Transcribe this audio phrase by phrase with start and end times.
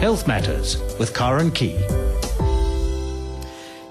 [0.00, 1.78] Health Matters with Karen Key.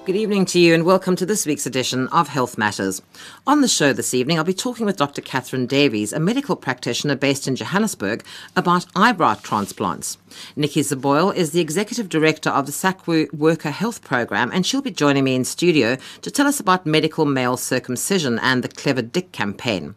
[0.06, 3.04] Good evening to you, and welcome to this week's edition of Health Matters.
[3.46, 5.22] On the show this evening, I'll be talking with Dr.
[5.22, 8.24] Catherine Davies, a medical practitioner based in Johannesburg,
[8.56, 10.18] about eyebrow transplants.
[10.56, 14.90] Nikki Zaboyle is the executive director of the SACTWU Worker Health Program, and she'll be
[14.90, 19.32] joining me in studio to tell us about medical male circumcision and the Clever Dick
[19.32, 19.94] campaign.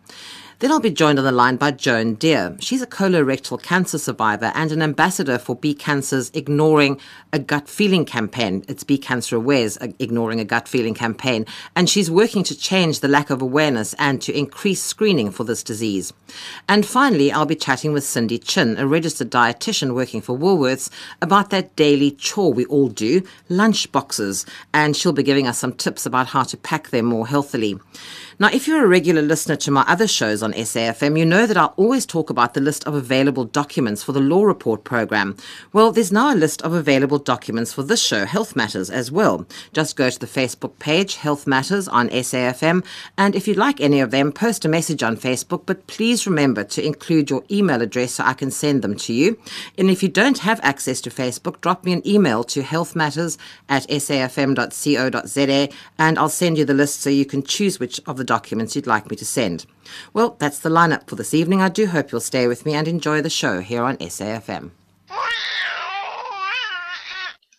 [0.63, 2.57] Then I'll be joined on the line by Joan Deer.
[2.61, 7.01] She's a colorectal cancer survivor and an ambassador for Be Cancer's Ignoring
[7.33, 8.65] a Gut Feeling campaign.
[8.69, 11.47] It's Be Cancer Aware's Ignoring a Gut Feeling campaign.
[11.75, 15.65] And she's working to change the lack of awareness and to increase screening for this
[15.65, 16.13] disease.
[16.69, 20.91] And finally, I'll be chatting with Cindy Chin, a registered dietitian working for Woolworths,
[21.21, 24.47] about that daily chore we all do, lunch boxes.
[24.73, 27.81] And she'll be giving us some tips about how to pack them more healthily.
[28.43, 31.57] Now, if you're a regular listener to my other shows on SAFM, you know that
[31.57, 35.37] I always talk about the list of available documents for the Law Report program.
[35.73, 39.47] Well, there's now a list of available documents for this show, Health Matters, as well.
[39.73, 42.85] Just go to the Facebook page, Health Matters on SAFM,
[43.17, 46.65] and if you'd like any of them, post a message on Facebook, but please remember
[46.65, 49.39] to include your email address so I can send them to you.
[49.79, 53.87] And if you don't have access to Facebook, drop me an email to healthmatters at
[53.87, 58.75] safm.co.za and I'll send you the list so you can choose which of the documents
[58.75, 59.67] you'd like me to send.
[60.15, 61.61] Well, that's the lineup for this evening.
[61.61, 64.71] I do hope you'll stay with me and enjoy the show here on SAFM.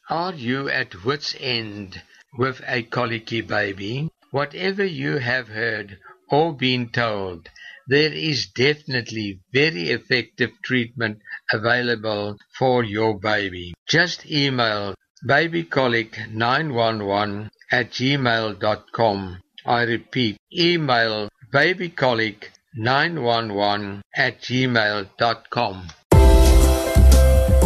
[0.10, 2.02] Are you at wit's end
[2.40, 4.10] with a colicky baby?
[4.32, 6.00] Whatever you have heard
[6.32, 7.50] or been told,
[7.88, 11.20] there is definitely very effective treatment
[11.52, 13.76] available for your baby.
[13.88, 14.96] Just email
[15.28, 25.88] babycolic911 at gmail.com I repeat, email babycolic911 at gmail.com.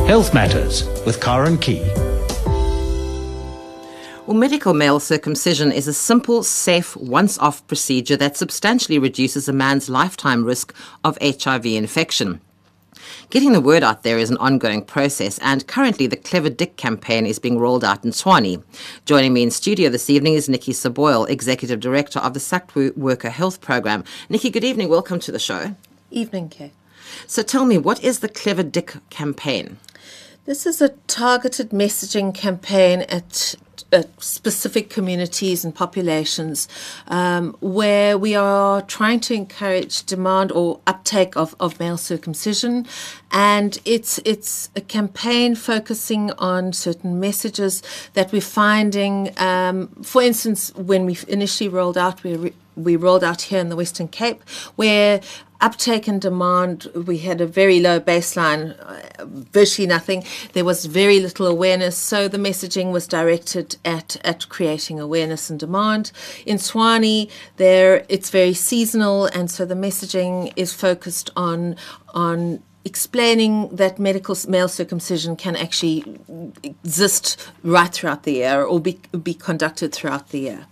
[0.08, 1.81] Health Matters with Karen Key.
[4.26, 9.54] Well, medical male circumcision is a simple, safe, once off procedure that substantially reduces a
[9.54, 12.42] man's lifetime risk of HIV infection.
[13.30, 17.26] Getting the word out there is an ongoing process, and currently the Clever Dick campaign
[17.26, 18.64] is being rolled out in Tshwane.
[19.06, 23.30] Joining me in studio this evening is Nikki Zaboyle, Executive Director of the SACTWU Worker
[23.30, 24.04] Health Program.
[24.30, 24.90] Nikki, good evening.
[24.90, 25.76] Welcome to the show.
[26.10, 26.72] Evening, Kay.
[27.26, 29.78] So tell me, what is the Clever Dick campaign?
[30.48, 33.56] This is a targeted messaging campaign at
[34.18, 36.70] specific communities and populations
[37.10, 42.88] um, where we are trying to encourage demand or uptake of, of male circumcision.
[43.30, 47.84] And it's, it's a campaign focusing on certain messages
[48.14, 49.38] that we're finding.
[49.38, 53.70] Um, for instance, when we initially rolled out, we re- we rolled out here in
[53.70, 55.20] the Western Cape, where
[55.62, 60.23] uptake and demand, we had a very low baseline, uh, virtually nothing.
[60.54, 65.60] There was very little awareness, so the messaging was directed at, at creating awareness and
[65.60, 66.12] demand.
[66.46, 71.76] In Tshwane, there it's very seasonal, and so the messaging is focused on
[72.14, 76.06] on explaining that medical male circumcision can actually
[76.64, 80.66] exist right throughout the year or be, be conducted throughout the year.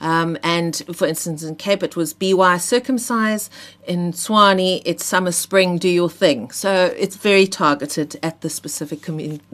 [0.00, 3.50] Um, and for instance, in Cape, it was BY circumcise.
[3.86, 6.50] In Tshwane, it's summer, spring, do your thing.
[6.50, 9.44] So it's very targeted at the specific community,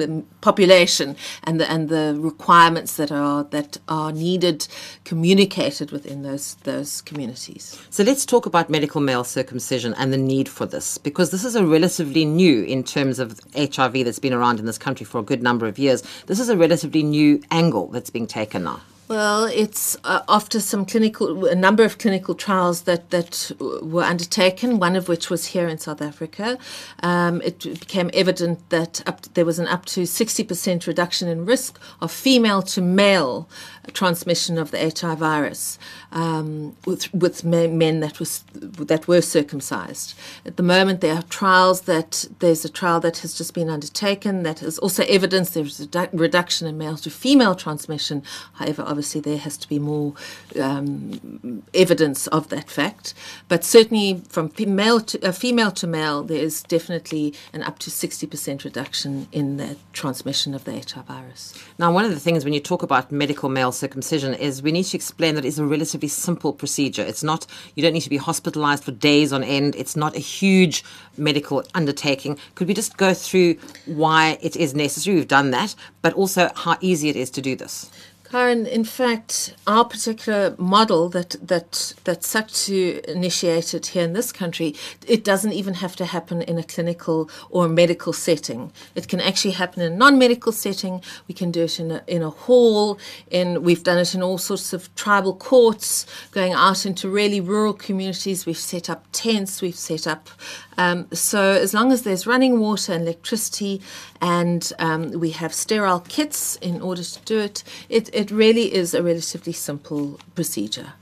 [0.00, 4.68] um, population and the, and the requirements that are, that are needed,
[5.04, 7.76] communicated within those, those communities.
[7.90, 11.56] So let's talk about medical male circumcision and the need for this, because this is
[11.56, 15.24] a relatively new in terms of HIV that's been around in this country for a
[15.24, 16.04] good number of years.
[16.26, 18.80] This is a relatively new angle that's being taken now.
[19.12, 24.78] Well, it's uh, after some clinical, a number of clinical trials that, that were undertaken,
[24.78, 26.56] one of which was here in South Africa.
[27.02, 31.78] Um, it became evident that up, there was an up to 60% reduction in risk
[32.00, 33.50] of female to male
[33.90, 35.78] transmission of the HIV virus
[36.12, 40.14] um, with, with men that, was, that were circumcised.
[40.46, 44.44] At the moment, there are trials that there's a trial that has just been undertaken
[44.44, 48.22] that has also evidence there's a reduction in male to female transmission.
[48.54, 50.14] However, obviously there has to be more
[50.60, 53.14] um, evidence of that fact.
[53.48, 57.90] But certainly from male to uh, female to male, there is definitely an up to
[57.90, 61.54] 60% reduction in the transmission of the HIV virus.
[61.78, 64.84] Now, one of the things when you talk about medical male circumcision is we need
[64.84, 67.02] to explain that it's a relatively simple procedure.
[67.02, 69.74] It's not, you don't need to be hospitalized for days on end.
[69.76, 70.84] It's not a huge
[71.16, 72.38] medical undertaking.
[72.54, 75.16] Could we just go through why it is necessary?
[75.16, 77.90] We've done that, but also how easy it is to do this.
[78.32, 84.74] Karen, in fact, our particular model that that that SACTWU initiated here in this country,
[85.06, 88.72] it doesn't even have to happen in a clinical or medical setting.
[88.94, 91.02] It can actually happen in a non-medical setting.
[91.28, 92.98] We can do it in a in a hall.
[93.30, 97.74] In we've done it in all sorts of tribal courts, going out into really rural
[97.74, 98.46] communities.
[98.46, 99.60] We've set up tents.
[99.60, 100.30] We've set up
[100.78, 103.82] um, so as long as there's running water and electricity,
[104.20, 108.94] and um, we have sterile kits in order to do it, it, it really is
[108.94, 110.92] a relatively simple procedure.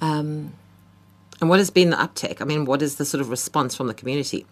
[0.00, 0.52] Um,
[1.40, 2.42] and what has been the uptake?
[2.42, 4.46] I mean, what is the sort of response from the community?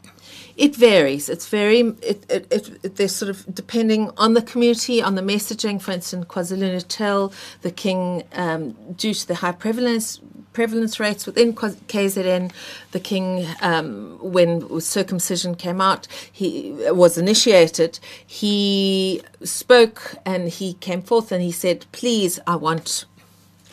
[0.57, 1.29] It varies.
[1.29, 1.81] It's very.
[1.81, 5.81] It, it, it, it, there's sort of depending on the community, on the messaging.
[5.81, 7.33] For instance, KwaZulu Natal,
[7.63, 10.21] the King, um, due to the high prevalence
[10.59, 12.51] prevalence rates within KZN,
[12.91, 16.75] the King, um, when circumcision came out, he
[17.05, 18.01] was initiated.
[18.27, 23.05] He spoke and he came forth and he said, "Please, I want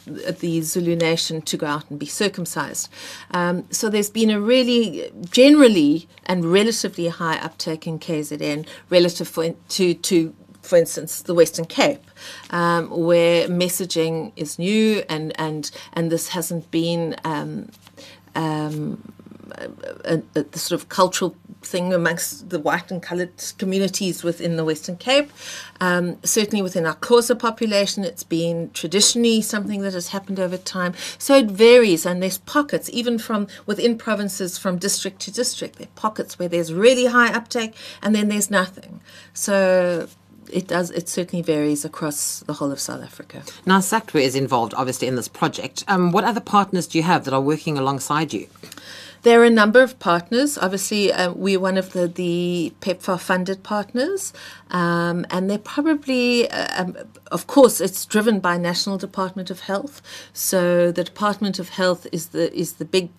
[0.06, 2.88] the Zulu nation to go out and be circumcised.
[3.32, 5.12] Um, so there's been a really
[5.42, 11.66] generally and relatively high uptake in KZN relative for, to to for instance, the Western
[11.66, 12.04] Cape,
[12.50, 17.70] um, where messaging is new and and and this hasn't been um,
[18.36, 19.14] um,
[19.52, 24.64] a, a, a, sort of cultural thing amongst the white and coloured communities within the
[24.64, 25.32] Western Cape.
[25.82, 30.94] Um, certainly within our Xhosa population, it's been traditionally something that has happened over time.
[31.18, 35.78] So it varies, and there's pockets, even from within provinces, from district to district.
[35.78, 39.02] There are pockets where there's really high uptake, and then there's nothing.
[39.34, 40.08] So
[40.52, 40.92] it does.
[40.92, 43.44] It certainly varies across the whole of South Africa.
[43.66, 45.84] Now, SACTWU is involved, obviously, in this project.
[45.88, 48.48] Um, what other partners do you have that are working alongside you?
[49.24, 50.56] There are a number of partners.
[50.56, 54.34] Obviously, uh, we're one of the, the PEPFAR funded partners,
[54.70, 56.96] um, and they're probably, uh, um,
[57.32, 60.04] of course, it's driven by National Department of Health.
[60.34, 63.10] So the Department of Health is the is the big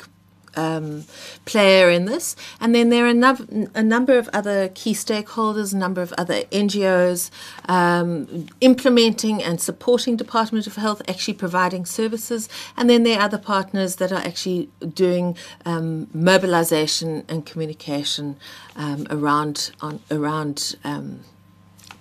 [0.56, 1.04] um,
[1.44, 2.34] player in this.
[2.60, 6.42] And then there are no- a, number of other key stakeholders, a number of other
[6.50, 7.30] NGOs
[7.68, 12.48] um, implementing and supporting Department of Health, actually providing services.
[12.76, 18.36] And then there are other partners that are actually doing um, mobilization and communication
[18.76, 21.20] um, around on, around um,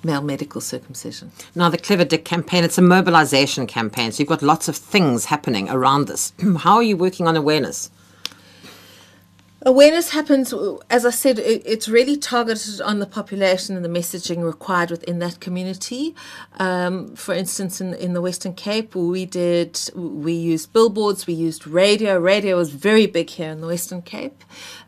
[0.06, 1.32] male medical circumcision.
[1.56, 5.26] Now, the Clever Dick campaign, it's a mobilization campaign, so you've got lots of things
[5.26, 6.32] happening around this.
[6.60, 7.90] How are you working on awareness?
[9.68, 10.54] Awareness happens,
[10.92, 15.40] as I said, it's really targeted on the population and the messaging required within that
[15.40, 16.14] community.
[16.60, 21.66] Um, for instance, in, in the Western Cape, we did, we used billboards, we used
[21.66, 22.20] radio.
[22.20, 24.44] Radio was very big here in the Western Cape.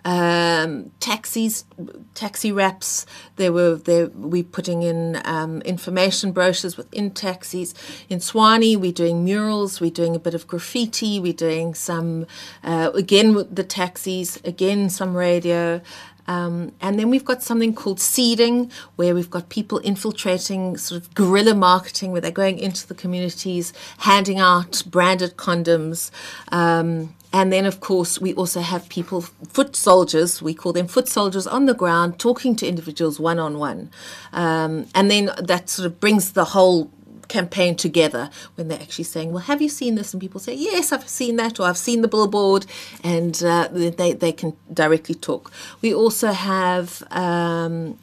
[0.06, 1.66] Um, taxis,
[2.14, 3.08] taxi wraps.
[3.38, 7.74] There were there we putting in um, information brochures within taxis.
[8.10, 9.82] In Tshwane, we're doing murals.
[9.82, 11.20] We're doing a bit of graffiti.
[11.20, 12.28] We're doing some
[12.64, 14.40] uh, again with the taxis.
[14.46, 15.82] Again, some radio.
[16.30, 21.14] Um, and then we've got something called seeding, where we've got people infiltrating sort of
[21.16, 26.12] guerrilla marketing, where they're going into the communities, handing out branded condoms.
[26.52, 31.08] Um, and then, of course, we also have people, foot soldiers, we call them foot
[31.08, 33.90] soldiers on the ground, talking to individuals one on one.
[34.34, 36.92] And then that sort of brings the whole
[37.28, 40.14] campaign together when they're actually saying, Well, have you seen this?
[40.14, 42.66] And people say, Yes, I've seen that, or I've seen the billboard,
[43.04, 45.52] and uh, they, they can directly talk.
[45.82, 47.98] We also have um,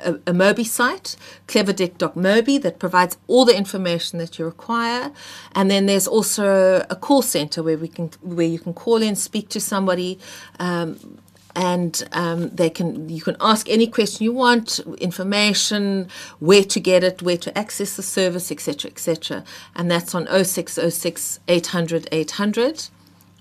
[0.00, 1.16] a, a Mobi site,
[1.48, 5.12] cleverdick.mobi, that provides all the information that you require.
[5.54, 9.16] And then there's also a call center where we can where you can call in,
[9.16, 10.18] speak to somebody.
[10.58, 11.18] Um,
[11.56, 16.08] and um, they can you can ask any question you want, information,
[16.38, 19.42] where to get it, where to access the service, etc., etc.
[19.74, 22.88] And that's on 0606 800 800.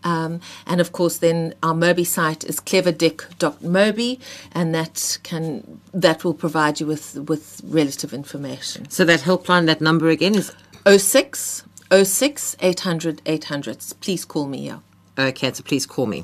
[0.05, 4.19] Um, and of course, then our Mobi site is cleverdick.mobi,
[4.53, 8.89] and that can that will provide you with with relative information.
[8.89, 10.53] So that helpline, that number again is
[10.87, 13.77] 06 06 800 800.
[13.99, 14.67] Please call me.
[14.67, 14.79] Yeah.
[15.17, 16.23] Okay, so please call me.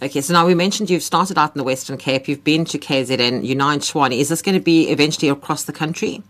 [0.00, 2.78] Okay, so now we mentioned you've started out in the Western Cape, you've been to
[2.78, 4.16] KZN, you're now in Tshwane.
[4.16, 6.22] Is this going to be eventually across the country?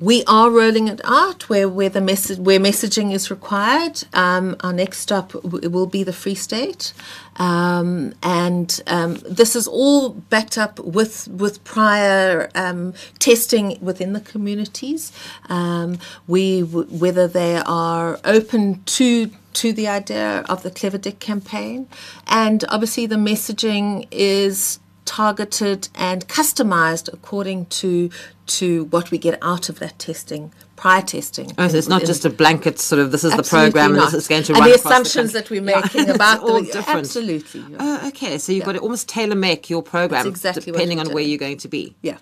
[0.00, 4.04] We are rolling it out where, where the message where messaging is required.
[4.12, 6.92] Um, our next stop w- will be the Free State,
[7.36, 14.20] um, and um, this is all backed up with with prior um, testing within the
[14.20, 15.10] communities.
[15.48, 21.18] Um, we w- whether they are open to to the idea of the Clever Dick
[21.18, 21.88] campaign,
[22.28, 24.78] and obviously the messaging is
[25.08, 28.10] targeted and customized according to
[28.46, 31.50] to what we get out of that testing prior testing.
[31.58, 33.96] Oh, so it's not In- just a blanket sort of this is the program and
[33.96, 34.12] not.
[34.12, 35.40] this is going to and run the assumptions country.
[35.40, 37.00] that we're making Yeah, about all the, different.
[37.00, 37.60] absolutely.
[37.70, 37.76] yeah.
[37.80, 38.38] Oh, okay.
[38.38, 41.58] So you've got to almost tailor make your program exactly depending on where you're going
[41.58, 41.96] to be.
[42.02, 42.18] yeah.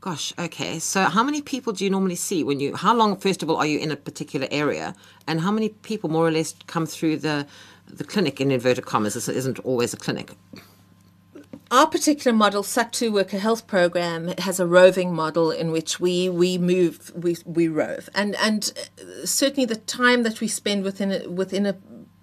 [0.00, 0.80] Gosh, okay.
[0.80, 3.56] So how many people do you normally see when you how long first of all
[3.62, 4.86] are you in a particular area
[5.28, 7.46] and how many people more or less come through the
[8.00, 9.14] the clinic in inverted commas?
[9.14, 10.28] This isn't always a clinic.
[11.72, 16.58] Our particular model, SACTWU Worker Health Program, has a roving model in which we we
[16.58, 21.30] move, we, we rove, and and uh, certainly the time that we spend within a,
[21.30, 21.72] within a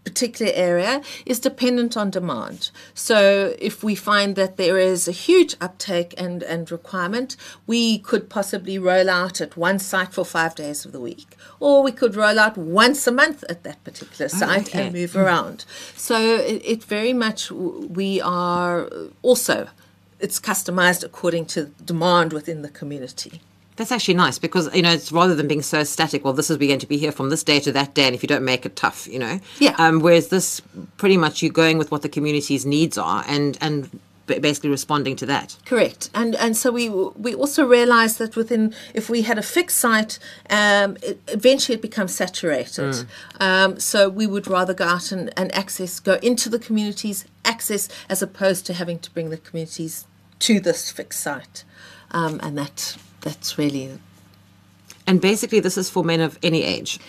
[0.09, 2.71] particular area is dependent on demand.
[2.93, 7.29] So if we find that there is a huge uptake and and requirement,
[7.67, 11.83] we could possibly roll out at one site for five days of the week, or
[11.83, 14.85] we could roll out once a month at that particular oh, site okay.
[14.85, 15.23] and move hmm.
[15.23, 15.57] around.
[15.95, 16.17] So
[16.53, 18.89] it, it very much we are
[19.21, 19.67] also
[20.19, 23.41] it's customized according to demand within the community.
[23.79, 26.25] That's actually nice because you know it's rather than being so static.
[26.25, 28.13] Well, this is we're going to be here from this day to that day, and
[28.13, 29.39] if you don't make it tough, you know.
[29.57, 29.73] Yeah.
[29.77, 30.61] Um, whereas this,
[30.97, 33.89] pretty much, you're going with what the community's needs are, and and
[34.25, 35.55] basically responding to that.
[35.63, 39.77] Correct, and and so we we also realised that within if we had a fixed
[39.77, 40.19] site,
[40.49, 43.05] um, it, eventually it becomes saturated.
[43.39, 47.87] Um, so we would rather go out and, and access, go into the communities, access
[48.09, 50.05] as opposed to having to bring the communities
[50.39, 51.63] to this fixed site,
[52.11, 53.99] um, and that that's really
[55.07, 56.99] And basically, this is for men of any age.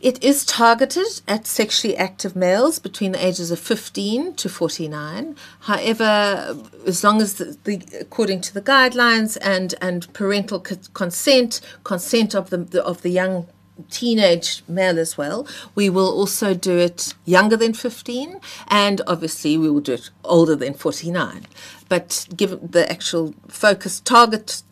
[0.00, 5.36] It is targeted at sexually active males between the ages of 15 to 49.
[5.60, 11.60] However, as long as the, the according to the guidelines and and parental co- consent,
[11.82, 13.46] consent of the, the of the young
[13.90, 19.70] teenage male as well, we will also do it younger than 15 and obviously we
[19.70, 21.46] will do it older than 49.
[21.88, 24.62] But given the actual focus target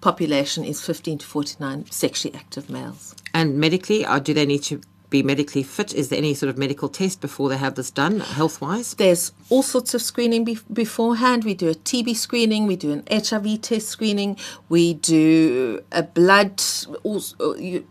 [0.00, 3.14] population is 15 to 49 sexually active males.
[3.32, 4.80] And medically, or do they need to
[5.14, 5.94] be medically fit?
[5.94, 8.94] Is there any sort of medical test before they have this done, health wise?
[8.94, 11.44] There's all sorts of screening be- beforehand.
[11.44, 14.36] We do a TB screening, we do an HIV test screening,
[14.68, 16.60] we do a blood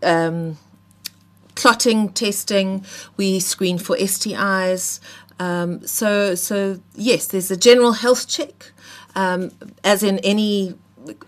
[0.02, 0.58] um,
[1.54, 2.84] clotting testing,
[3.16, 5.00] we screen for STIs.
[5.38, 8.72] Um, so, so yes, there's a general health check,
[9.16, 9.50] um,
[9.82, 10.74] as in any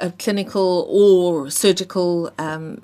[0.00, 2.82] uh, clinical or surgical um,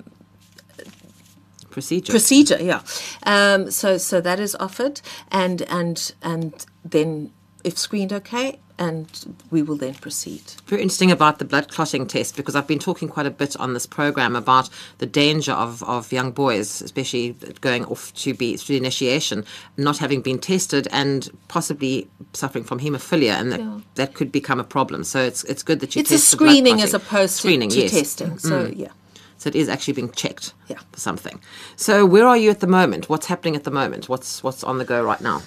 [1.69, 2.11] Procedure.
[2.13, 2.81] procedure yeah
[3.25, 5.01] um, so so that is offered
[5.31, 7.31] and and and then
[7.63, 12.35] if screened okay and we will then proceed Very interesting about the blood clotting test
[12.35, 16.11] because I've been talking quite a bit on this program about the danger of, of
[16.11, 19.45] young boys, especially going off to be through initiation,
[19.77, 23.79] not having been tested and possibly suffering from haemophilia, and that, Yeah.
[23.95, 25.03] that could become a problem.
[25.03, 27.69] So it's it's good that you it's a test blood screening as opposed to, screening,
[27.69, 27.91] to yes.
[27.91, 27.99] Mm.
[27.99, 28.91] testing so yeah
[29.37, 30.79] So it is actually being checked Yeah.
[30.93, 31.39] for something.
[31.75, 33.09] So where are you at the moment?
[33.09, 34.07] What's happening at the moment?
[34.09, 35.41] What's what's on the go right now?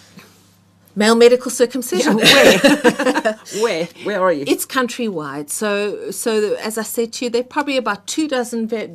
[0.97, 2.59] Male medical circumcision Where?
[3.61, 3.85] where?
[4.03, 4.45] Where are you?
[4.49, 5.50] It's countrywide.
[5.50, 8.88] So, so as I said to you, there are probably about two dozen ve-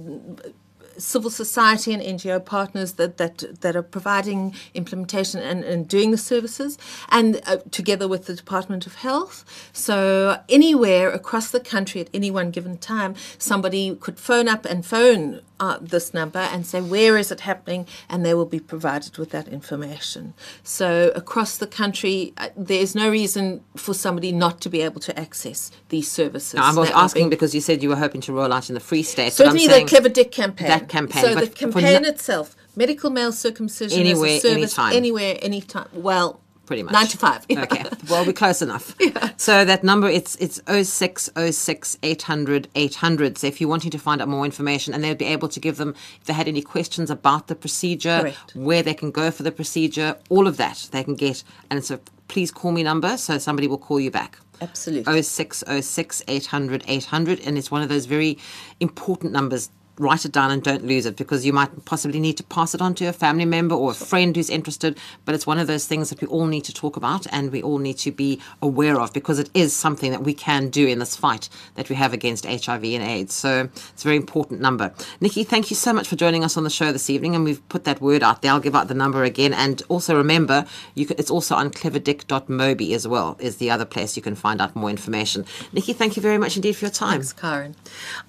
[0.98, 6.18] civil society and NGO partners that that, that are providing implementation and, and doing the
[6.18, 6.78] services,
[7.10, 9.46] and uh, together with the Department of Health.
[9.74, 14.86] So anywhere across the country at any one given time, somebody could phone up and
[14.86, 19.18] phone uh, this number and say where is it happening, and they will be provided
[19.20, 20.34] with that information.
[20.64, 25.00] So across the country, uh, there is no reason for somebody not to be able
[25.02, 26.60] to access these services.
[26.60, 29.04] I was asking because you said you were hoping to roll out in the Free
[29.04, 29.34] State.
[29.34, 30.68] Certainly, the Clever Dick campaign.
[30.68, 34.94] That campaign, So but the campaign itself, medical male circumcision Anywhere, service, anytime.
[34.96, 35.88] anywhere, anytime.
[35.94, 37.46] Well, pretty much nine to five.
[37.52, 38.96] Okay, well we're close enough.
[39.02, 39.32] Yeah.
[39.36, 43.38] So that number it's it's 0606 800 800.
[43.38, 45.76] So if you're wanting to find out more information, and they'll be able to give
[45.78, 48.56] them if they had any questions about the procedure, Correct.
[48.56, 51.44] where they can go for the procedure, all of that they can get.
[51.70, 52.00] And it's a
[52.30, 54.38] please call me number, so somebody will call you back.
[54.62, 55.22] Absolutely.
[55.24, 58.38] 0606 800 800 and it's one of those very
[58.80, 62.44] important numbers write it down and don't lose it because you might possibly need to
[62.44, 64.98] pass it on to a family member or a friend who's interested.
[65.26, 67.62] But it's one of those things that we all need to talk about and we
[67.62, 71.00] all need to be aware of because it is something that we can do in
[71.00, 73.34] this fight that we have against HIV and AIDS.
[73.34, 74.94] So it's a very important number.
[75.20, 77.68] Nikki thank you so much for joining us on the show this evening and we've
[77.70, 78.52] put that word out there.
[78.52, 79.54] I'll give out the number again.
[79.54, 84.16] And also remember you can, it's also on cleverdick.mobi as well is the other place
[84.16, 85.46] you can find out more information.
[85.72, 87.22] Nikki thank you very much indeed for your time.
[87.22, 87.76] Thanks, Karen.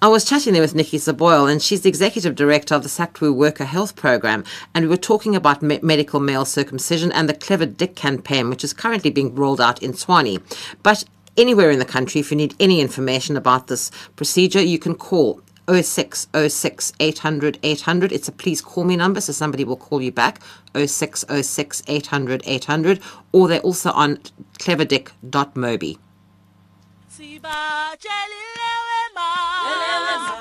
[0.01, 3.33] I was chatting there with Nikki Saboyle, and she's the executive director of the SACTWU
[3.33, 4.43] Worker Health Program,
[4.73, 8.63] and we were talking about me- medical male circumcision and the Clever Dick campaign, which
[8.63, 10.41] is currently being rolled out in Tshwane.
[10.83, 11.05] But
[11.37, 15.41] anywhere in the country, if you need any information about this procedure, you can call
[15.67, 18.11] 0606 800 800.
[18.11, 20.41] It's a please call me number, so somebody will call you back.
[20.75, 22.99] 0606 800 800.
[23.31, 24.17] Or they're also on
[24.59, 25.97] cleverdick.mobi.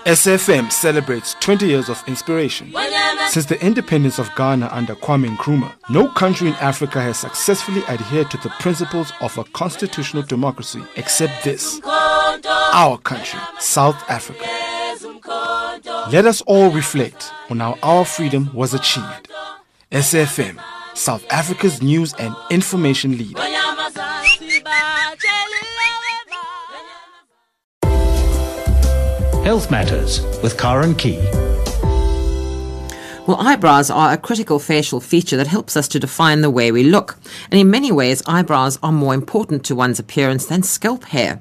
[0.04, 2.74] SAFM celebrates 20 years of inspiration.
[3.28, 8.30] Since the independence of Ghana under Kwame Nkrumah, no country in Africa has successfully adhered
[8.32, 14.44] to the principles of a constitutional democracy except this our country, South Africa.
[16.10, 19.30] Let us all reflect on how our freedom was achieved.
[19.92, 20.58] SAFM,
[20.94, 23.40] South Africa's news and information leader.
[29.44, 31.18] Health Matters with Karen Key.
[33.26, 36.84] Well, eyebrows are a critical facial feature that helps us to define the way we
[36.84, 37.18] look.
[37.50, 41.40] And in many ways, eyebrows are more important to one's appearance than scalp hair,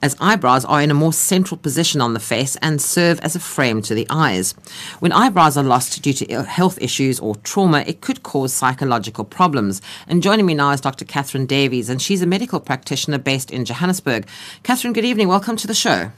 [0.00, 3.40] as eyebrows are in a more central position on the face and serve as a
[3.40, 4.52] frame to the eyes.
[5.00, 9.82] When eyebrows are lost due to health issues or trauma, it could cause psychological problems.
[10.08, 11.04] And joining me now is Dr.
[11.04, 14.26] Catherine Davies, and she's a medical practitioner based in Johannesburg.
[14.62, 15.28] Catherine, good evening.
[15.28, 16.12] Welcome to the show.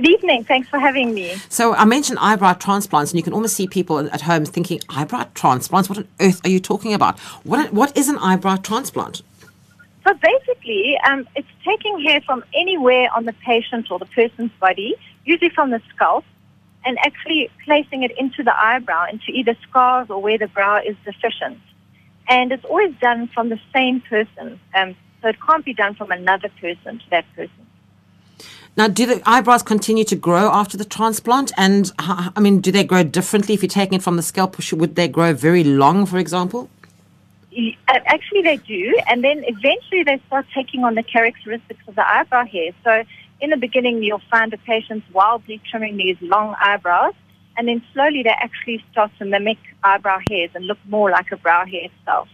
[0.00, 0.44] Good evening.
[0.44, 1.34] Thanks for having me.
[1.50, 5.26] So I mentioned eyebrow transplants, and you can almost see people at home thinking, eyebrow
[5.34, 5.90] transplants?
[5.90, 7.18] What on earth are you talking about?
[7.44, 9.20] What, what is an eyebrow transplant?
[10.06, 14.94] So basically, um, it's taking hair from anywhere on the patient or the person's body,
[15.26, 16.24] usually from the scalp,
[16.86, 20.96] and actually placing it into the eyebrow, into either scars or where the brow is
[21.04, 21.58] deficient.
[22.26, 24.58] And it's always done from the same person.
[24.74, 27.66] Um, so it can't be done from another person to that person.
[28.76, 31.52] Now, do the eyebrows continue to grow after the transplant?
[31.56, 34.56] And I mean, do they grow differently if you're taking it from the scalp?
[34.72, 36.70] Would they grow very long, for example?
[37.88, 42.46] Actually, they do, and then eventually they start taking on the characteristics of the eyebrow
[42.46, 42.70] hair.
[42.84, 43.02] So,
[43.40, 47.14] in the beginning, you'll find the patients wildly trimming these long eyebrows,
[47.56, 51.36] and then slowly they actually start to mimic eyebrow hairs and look more like a
[51.36, 52.28] brow hair itself.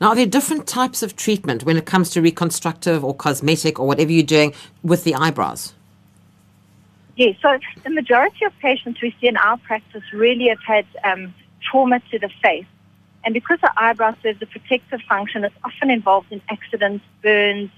[0.00, 3.86] Now, are there different types of treatment when it comes to reconstructive or cosmetic or
[3.86, 5.72] whatever you're doing with the eyebrows?
[7.16, 11.34] Yes, so the majority of patients we see in our practice really have had um,
[11.60, 12.66] trauma to the face.
[13.24, 17.70] And because the eyebrow serves a protective function, it's often involved in accidents, burns.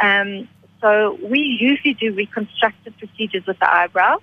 [0.00, 0.48] Um,
[0.80, 4.18] so we usually do reconstructive procedures with the eyebrow,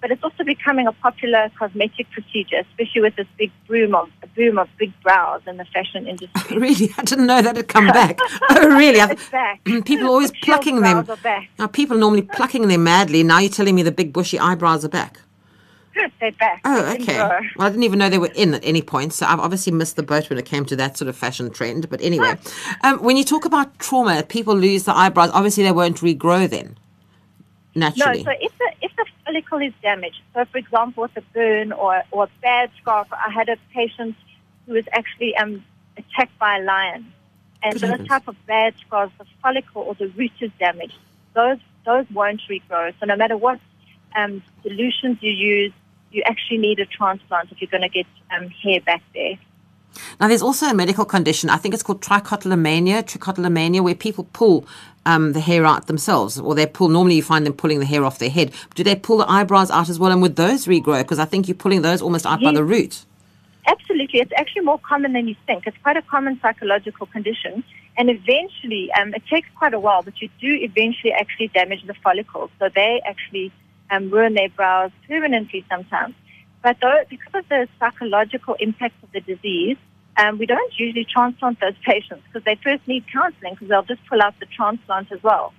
[0.00, 4.26] but it's also becoming a popular cosmetic procedure, especially with this big boom of a
[4.28, 6.58] boom of big brows in the fashion industry.
[6.58, 6.94] Really?
[6.96, 8.18] I didn't know that had come back.
[8.50, 9.00] oh, really?
[9.00, 9.64] It's back.
[9.84, 11.06] people are always Shield plucking them.
[11.58, 13.22] Now, people are normally plucking them madly.
[13.22, 15.20] Now you're telling me the big bushy eyebrows are back.
[16.20, 16.60] They're back.
[16.64, 17.18] Oh, okay.
[17.18, 19.96] Well, I didn't even know they were in at any point, so I've obviously missed
[19.96, 21.90] the boat when it came to that sort of fashion trend.
[21.90, 22.36] But anyway,
[22.82, 25.30] um, when you talk about trauma, people lose the eyebrows.
[25.32, 26.78] Obviously, they won't regrow then.
[27.74, 28.72] No, so the if the
[29.28, 33.30] follicle is damaged, so for example, with a burn or or a bad scar, I
[33.30, 34.16] had a patient
[34.66, 35.64] who was actually um,
[35.96, 37.12] attacked by a lion,
[37.62, 40.98] and Good those type of bad scars, the follicle or the root is damaged.
[41.34, 42.92] Those those won't regrow.
[43.00, 43.60] So no matter what
[44.16, 45.72] um, solutions you use,
[46.10, 49.38] you actually need a transplant if you're going to get um, hair back there.
[50.20, 51.50] Now, there's also a medical condition.
[51.50, 54.66] I think it's called trichotillomania, trichotillomania, where people pull
[55.06, 56.88] um, the hair out themselves, or they pull.
[56.88, 58.52] Normally, you find them pulling the hair off their head.
[58.74, 60.12] Do they pull the eyebrows out as well?
[60.12, 61.02] And would those regrow?
[61.02, 63.04] Because I think you're pulling those almost out by the root.
[63.66, 64.20] Absolutely.
[64.20, 65.66] It's actually more common than you think.
[65.66, 67.64] It's quite a common psychological condition.
[67.98, 71.94] And eventually, um, it takes quite a while, but you do eventually actually damage the
[71.94, 72.50] follicles.
[72.58, 73.52] So they actually
[73.90, 76.14] um, ruin their brows permanently sometimes.
[76.68, 79.78] But though, because of the psychological impact of the disease,
[80.18, 84.04] um, we don't usually transplant those patients because they first need counseling because they'll just
[84.06, 85.54] pull out the transplant as well.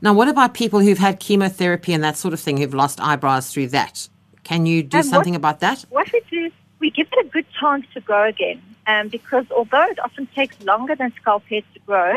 [0.00, 3.52] Now, what about people who've had chemotherapy and that sort of thing, who've lost eyebrows
[3.52, 4.08] through that?
[4.42, 5.84] Can you do Um, what- something about that?
[5.90, 8.62] what we do, we give it a good chance to grow again.
[8.86, 12.14] Um, because although it often takes longer than scalp hairs to grow,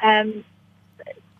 [0.00, 0.44] um,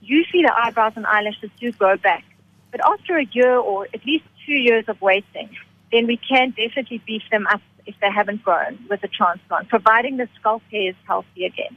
[0.03, 2.25] usually the eyebrows and eyelashes do grow back.
[2.73, 5.49] But after a year or at least two years of waiting,
[5.95, 10.17] then we can definitely beef them up if they haven't grown with a transplant, providing
[10.17, 11.77] the scalp hair is healthy again.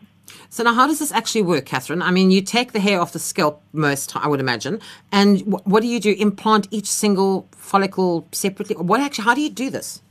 [0.50, 2.02] So now, how does this actually work, Catherine?
[2.02, 5.66] I mean, you take the hair off the scalp most, I would imagine, and wh-
[5.68, 6.16] what do you do?
[6.18, 8.76] Implant each single follicle separately?
[8.76, 9.26] What actually?
[9.26, 10.02] How do you do this?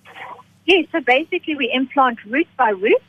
[0.67, 3.03] Yeah, so basically we implant root by root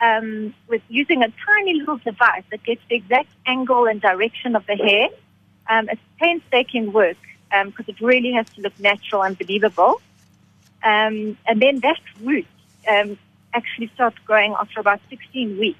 [0.00, 4.64] um, with using a tiny little device that gets the exact angle and direction of
[4.66, 5.08] the hair.
[5.68, 7.16] Um, it's painstaking work
[7.64, 10.00] because it really has to look natural and believable.
[10.82, 12.46] Um, and then that root
[12.88, 13.18] um,
[13.54, 15.78] actually starts growing after about 16 weeks.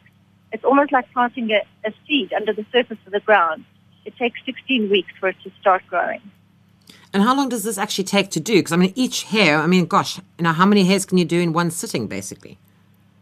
[0.53, 3.65] It's almost like planting a, a seed under the surface of the ground.
[4.05, 6.21] It takes 16 weeks for it to start growing.
[7.13, 8.55] And how long does this actually take to do?
[8.57, 9.59] Because I mean, each hair.
[9.59, 12.59] I mean, gosh, you know, how many hairs can you do in one sitting, basically?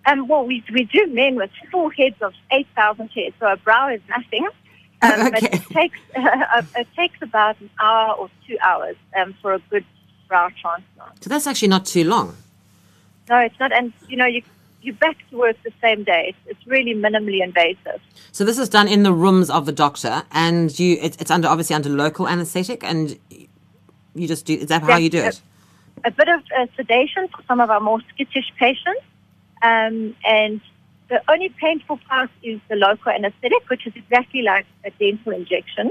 [0.07, 3.89] Um, well, we, we do men with four heads of 8,000 hairs, so a brow
[3.89, 4.49] is nothing.
[5.03, 5.57] Um, But Okay.
[5.57, 9.85] it takes, uh, it takes about an hour or two hours um, for a good
[10.35, 11.15] brow transplant.
[11.23, 12.27] So that's actually not too long.
[13.31, 13.73] No, it's not.
[13.73, 14.43] And, you know, you,
[14.83, 16.23] you're back to work the same day.
[16.31, 18.01] It's, it's really minimally invasive.
[18.33, 21.49] So this is done in the rooms of the doctor, and you it's, it's under
[21.49, 23.19] obviously under local anaesthetic, and
[24.21, 24.55] you just do.
[24.55, 25.41] Is that how you do uh, it?
[26.05, 29.05] a bit of uh, sedation for some of our more skittish patients.
[29.63, 30.61] Um, and
[31.09, 35.91] the only painful part is the local anesthetic, which is exactly like a dental injection.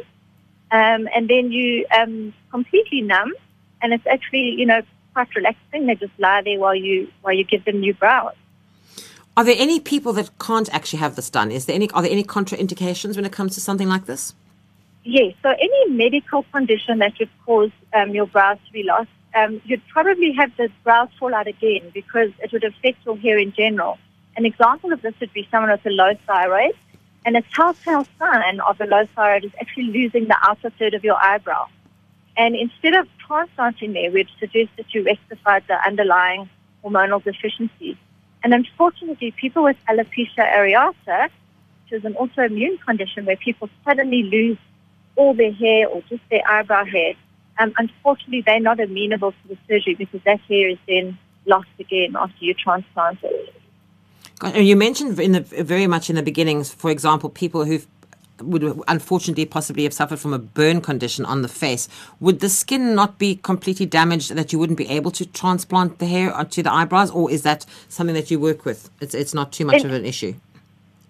[0.72, 3.32] Um, and then you um, completely numb,
[3.84, 4.82] and it's actually, you know,
[5.14, 5.86] quite relaxing.
[5.86, 8.34] They just lie there while you while you give them new brows.
[9.36, 11.52] Are there any people that can't actually have this done?
[11.52, 11.90] Is there any?
[11.92, 14.34] Are there any contraindications when it comes to something like this?
[15.04, 19.62] Yes, so any medical condition that would cause um, your brows to be lost, um,
[19.66, 23.52] you'd probably have the brows fall out again because it would affect your hair in
[23.52, 23.98] general.
[24.38, 26.76] An example of this would be someone with a low thyroid,
[27.26, 31.04] and a telltale sign of a low thyroid is actually losing the outer third of
[31.04, 31.68] your eyebrow.
[32.36, 36.50] And instead of transplanting there, we'd suggest that you rectify the underlying
[36.84, 37.98] hormonal deficiency.
[38.44, 41.30] And unfortunately, people with alopecia areata,
[41.84, 44.58] which is an autoimmune condition where people suddenly lose
[45.16, 47.14] all their hair or just their eyebrow hair,
[47.60, 52.16] um, unfortunately, they're not amenable to the surgery because that hair is then lost again
[52.18, 53.54] after you transplant it.
[54.56, 57.80] You mentioned in the very much in the beginnings, for example, people who
[58.46, 61.88] would unfortunately possibly have suffered from a burn condition on the face.
[62.20, 66.06] Would the skin not be completely damaged that you wouldn't be able to transplant the
[66.06, 68.90] hair onto the eyebrows, or is that something that you work with?
[69.02, 70.34] It's it's not too much It- of an issue.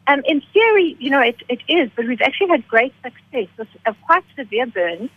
[0.06, 3.70] Um, in theory, you know, it, it is, but we've actually had great success with
[4.06, 5.10] quite severe burns.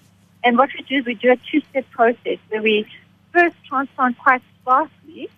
[0.45, 2.87] And what we do is we do a two-step process where we
[3.33, 5.29] first transplant quite sparsely,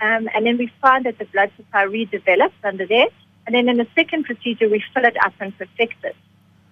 [0.00, 3.08] um, and then we find that the blood supply redevelops under there.
[3.46, 6.16] And then in the second procedure, we fill it up and perfect it.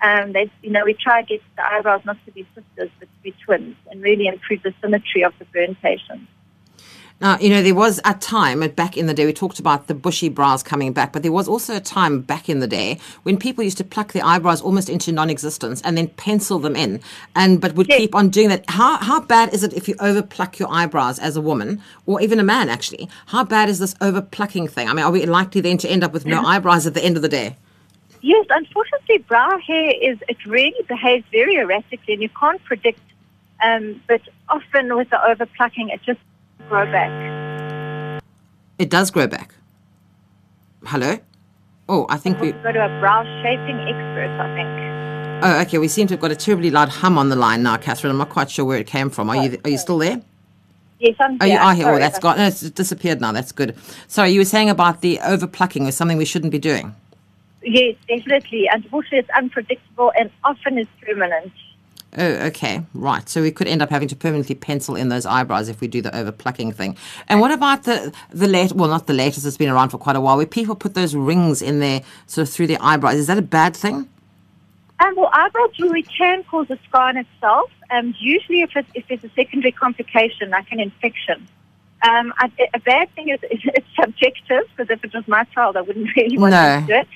[0.01, 3.09] Um, they, you know, we try to get the eyebrows not to be sisters, but
[3.09, 6.29] to be twins, and really improve the symmetry of the burn patient.
[7.23, 9.87] Now, you know, there was a time uh, back in the day, we talked about
[9.87, 12.99] the bushy brows coming back, but there was also a time back in the day
[13.23, 16.75] when people used to pluck their eyebrows almost into non existence and then pencil them
[16.75, 17.01] in,
[17.37, 18.01] and but would Yes.
[18.01, 18.65] keep on doing that.
[18.69, 22.21] How, how bad is it if you over pluck your eyebrows as a woman, or
[22.21, 23.09] even a man actually?
[23.27, 24.89] How bad is this over plucking thing?
[24.89, 27.15] I mean, are we likely then to end up with no eyebrows at the end
[27.15, 27.57] of the day?
[28.21, 32.99] Yes, unfortunately, brow hair is it really behaves very erratically, and you can't predict.
[33.63, 36.19] Um, but often with the over plucking, it just
[36.73, 38.23] grow back.
[38.79, 39.55] It does grow back.
[40.87, 41.19] Hello?
[41.87, 42.53] Oh, I think we.
[42.53, 45.45] Go to a brow shaping expert, I think.
[45.45, 45.77] Oh, okay.
[45.77, 48.11] We seem to have got a terribly loud hum on the line now, Catherine.
[48.11, 49.29] I'm not quite sure where it came from.
[49.29, 50.23] Are you are you still there?
[50.99, 51.61] Yes, I'm Oh, you here.
[51.61, 51.85] are here.
[51.85, 52.39] Oh, Sorry, that's but- gone.
[52.39, 53.33] No, it's disappeared now.
[53.33, 53.77] That's good.
[54.09, 56.95] Sorry, you were saying about the overplucking was something we shouldn't be doing.
[57.63, 58.67] Yes, definitely.
[58.73, 61.53] Unfortunately, it's unpredictable and often is permanent.
[62.19, 63.27] Oh, okay, right.
[63.27, 66.03] So we could end up having to permanently pencil in those eyebrows if we do
[66.03, 66.97] the overplucking thing.
[67.29, 68.73] And what about the the late?
[68.73, 69.47] Well, not the latest.
[69.47, 70.37] It's been around for quite a while.
[70.37, 73.15] Where people put those rings in there, sort of through their eyebrows.
[73.15, 74.09] Is that a bad thing?
[75.01, 77.71] Um, well, eyebrow jewelry can cause a scar in itself.
[77.91, 81.49] Um, usually, if, it's, if there's a secondary complication like an infection.
[82.03, 85.81] Um, I, a bad thing is it's subjective because if it was my child, I
[85.81, 86.81] wouldn't really want No.
[86.81, 87.09] to do it.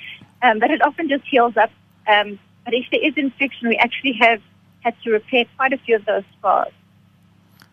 [0.43, 1.71] Um, but it often just heals up.
[2.09, 4.41] Um, but if there is infection, we actually have
[4.87, 6.73] had to repair quite a few of those scars.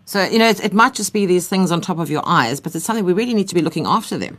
[0.05, 2.59] So you know, it, it might just be these things on top of your eyes,
[2.59, 4.37] but it's something we really need to be looking after them.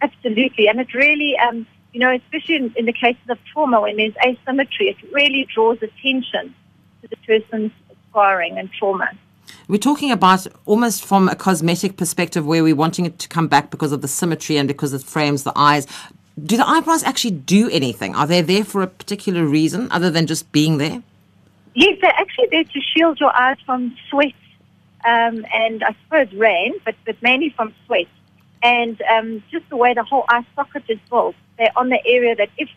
[0.00, 0.66] Absolutely.
[0.68, 4.14] And it really, um, you know, especially in, in the cases of trauma when there's
[4.26, 6.54] asymmetry, it really draws attention
[7.02, 7.70] to the person's
[8.08, 9.10] scarring and trauma.
[9.68, 13.70] We're talking about almost from a cosmetic perspective where we're wanting it to come back
[13.70, 15.86] because of the symmetry and because it frames the eyes.
[16.40, 18.14] Do the eyebrows actually do anything?
[18.14, 21.02] Are they there for a particular reason other than just being there?
[21.74, 24.32] Yes, they're actually there to shield your eyes from sweat
[25.04, 28.06] um, and I suppose rain, but, but mainly from sweat.
[28.62, 32.36] And um, just the way the whole eye socket is built, they're on the area
[32.36, 32.68] that if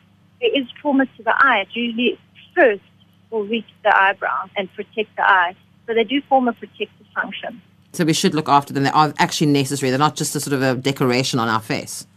[0.41, 2.19] there is trauma to the eye, it usually
[2.55, 2.81] first
[3.29, 5.55] will reach the eyebrow and protect the eye.
[5.85, 7.61] So they do form a protective function.
[7.93, 8.83] So we should look after them.
[8.83, 9.91] They are actually necessary.
[9.91, 12.07] They're not just a sort of a decoration on our face.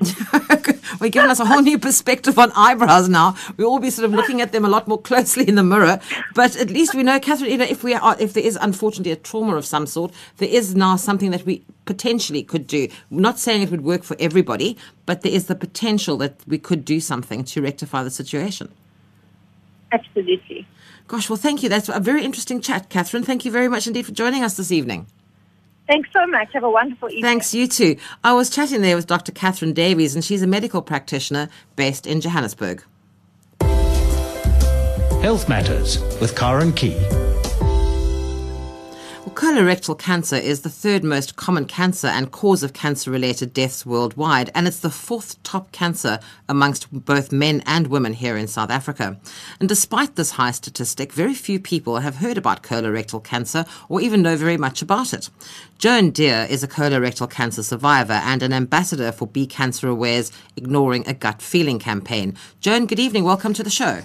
[1.00, 3.36] We're giving us a whole new perspective on eyebrows now.
[3.56, 6.00] We'll all be sort of looking at them a lot more closely in the mirror.
[6.34, 9.12] But at least we know, Catherine, you know, if we are, if there is unfortunately
[9.12, 12.88] a trauma of some sort, there is now something that we potentially could do.
[13.10, 16.58] I'm not saying it would work for everybody, but there is the potential that we
[16.58, 18.72] could do something to rectify the situation.
[19.92, 20.66] Absolutely.
[21.06, 21.68] Gosh, well, thank you.
[21.68, 23.22] That's a very interesting chat, Catherine.
[23.22, 25.06] Thank you very much indeed for joining us this evening.
[25.88, 26.48] Thanks so much.
[26.52, 27.24] Have a wonderful evening.
[27.24, 27.96] Thanks, you too.
[28.22, 29.32] I was chatting there with Dr.
[29.32, 32.84] Catherine Davies, and she's a medical practitioner based in Johannesburg.
[35.22, 36.96] Health Matters with Karen Key.
[39.38, 44.50] Colorectal cancer is the third most common cancer and cause of cancer related deaths worldwide,
[44.52, 49.16] and it's the fourth top cancer amongst both men and women here in South Africa.
[49.60, 54.22] And despite this high statistic, very few people have heard about colorectal cancer or even
[54.22, 55.30] know very much about it.
[55.78, 61.06] Joan Deer is a colorectal cancer survivor and an ambassador for Be Cancer Aware's Ignoring
[61.06, 62.36] a Gut Feeling campaign.
[62.58, 63.22] Joan, good evening.
[63.22, 64.00] Welcome to the show.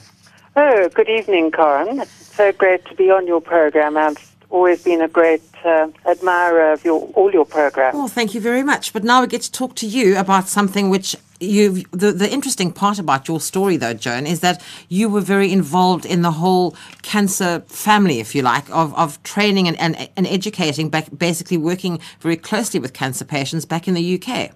[0.56, 2.00] Oh, good evening, Corin.
[2.00, 3.98] It's so great to be on your program.
[3.98, 7.96] I've always been a great uh, admirer of your all your programs.
[7.96, 8.94] Well, thank you very much.
[8.94, 12.72] But now we get to talk to you about something which you the, the interesting
[12.72, 16.74] part about your story though joan is that you were very involved in the whole
[17.02, 22.00] cancer family if you like of, of training and, and, and educating back basically working
[22.22, 24.52] very closely with cancer patients back in the uk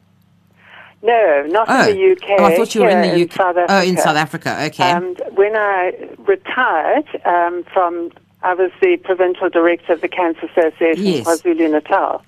[1.02, 1.90] no, not oh.
[1.90, 2.40] in the UK.
[2.40, 3.34] Oh, I thought you were in the UK.
[3.34, 4.58] South oh, in South Africa.
[4.66, 4.84] Okay.
[4.84, 8.12] And when I retired um, from,
[8.44, 11.28] I was the provincial director of the Cancer Association Yes.
[11.44, 12.24] in KwaZulu Natal.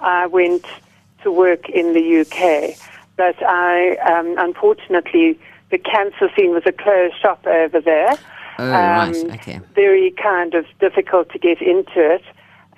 [0.00, 0.64] I went
[1.22, 2.76] to work in the UK,
[3.16, 5.38] but I, um, unfortunately,
[5.70, 8.18] the cancer scene was a closed shop over there.
[8.58, 9.08] Oh, right.
[9.08, 9.60] Um, Okay.
[9.74, 12.22] Very kind of difficult to get into it.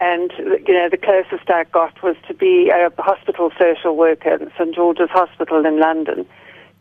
[0.00, 4.40] And, you know, the closest I got was to be a hospital social worker at
[4.58, 4.74] St.
[4.74, 6.26] George's Hospital in London,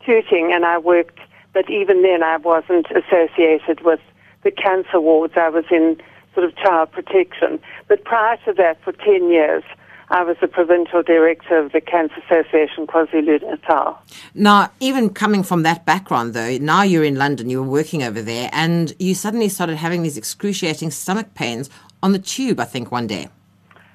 [0.04, 1.18] tutoring, and I worked,
[1.52, 4.00] but even then I wasn't associated with
[4.44, 5.34] the cancer wards.
[5.36, 6.00] I was in
[6.34, 7.58] sort of child protection.
[7.88, 9.62] But prior to that, for 10 years,
[10.10, 13.98] I was the provincial director of the Cancer Association KwaZulu Natal.
[14.34, 18.20] Now, even coming from that background, though, now you're in London, you were working over
[18.20, 21.70] there, and you suddenly started having these excruciating stomach pains
[22.02, 23.28] on the tube, I think, one day.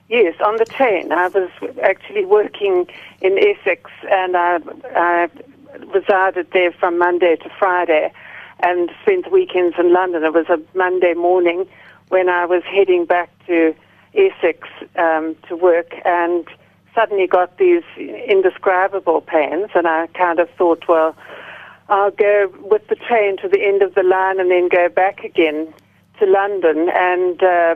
[0.10, 1.12] Yes, on the train.
[1.12, 1.52] I was
[1.84, 2.88] actually working
[3.22, 4.60] in Essex and I,
[4.96, 5.30] I
[5.94, 8.12] resided there from Monday to Friday
[8.62, 10.24] and spent the weekends in London.
[10.24, 11.68] It was a Monday morning
[12.10, 13.76] when I was heading back to
[14.14, 16.48] Essex um, to work and
[16.96, 21.16] suddenly got these indescribable pains and I kind of thought, well,
[21.90, 25.24] I'll go with the train to the end of the line and then go back
[25.24, 25.74] again
[26.20, 27.76] to London, and uh,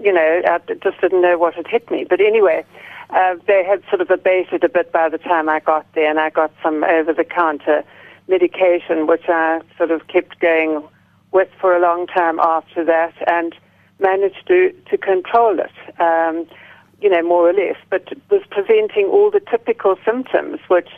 [0.00, 2.06] you know, I just didn't know what had hit me.
[2.08, 2.64] But anyway,
[3.10, 6.18] uh, they had sort of abated a bit by the time I got there, and
[6.18, 7.84] I got some over-the-counter
[8.30, 10.82] medication, which I sort of kept going
[11.32, 13.54] with for a long time after that, and
[13.98, 16.00] managed to to control it.
[16.00, 16.46] Um,
[17.02, 20.90] you know, more or less, but was presenting all the typical symptoms, which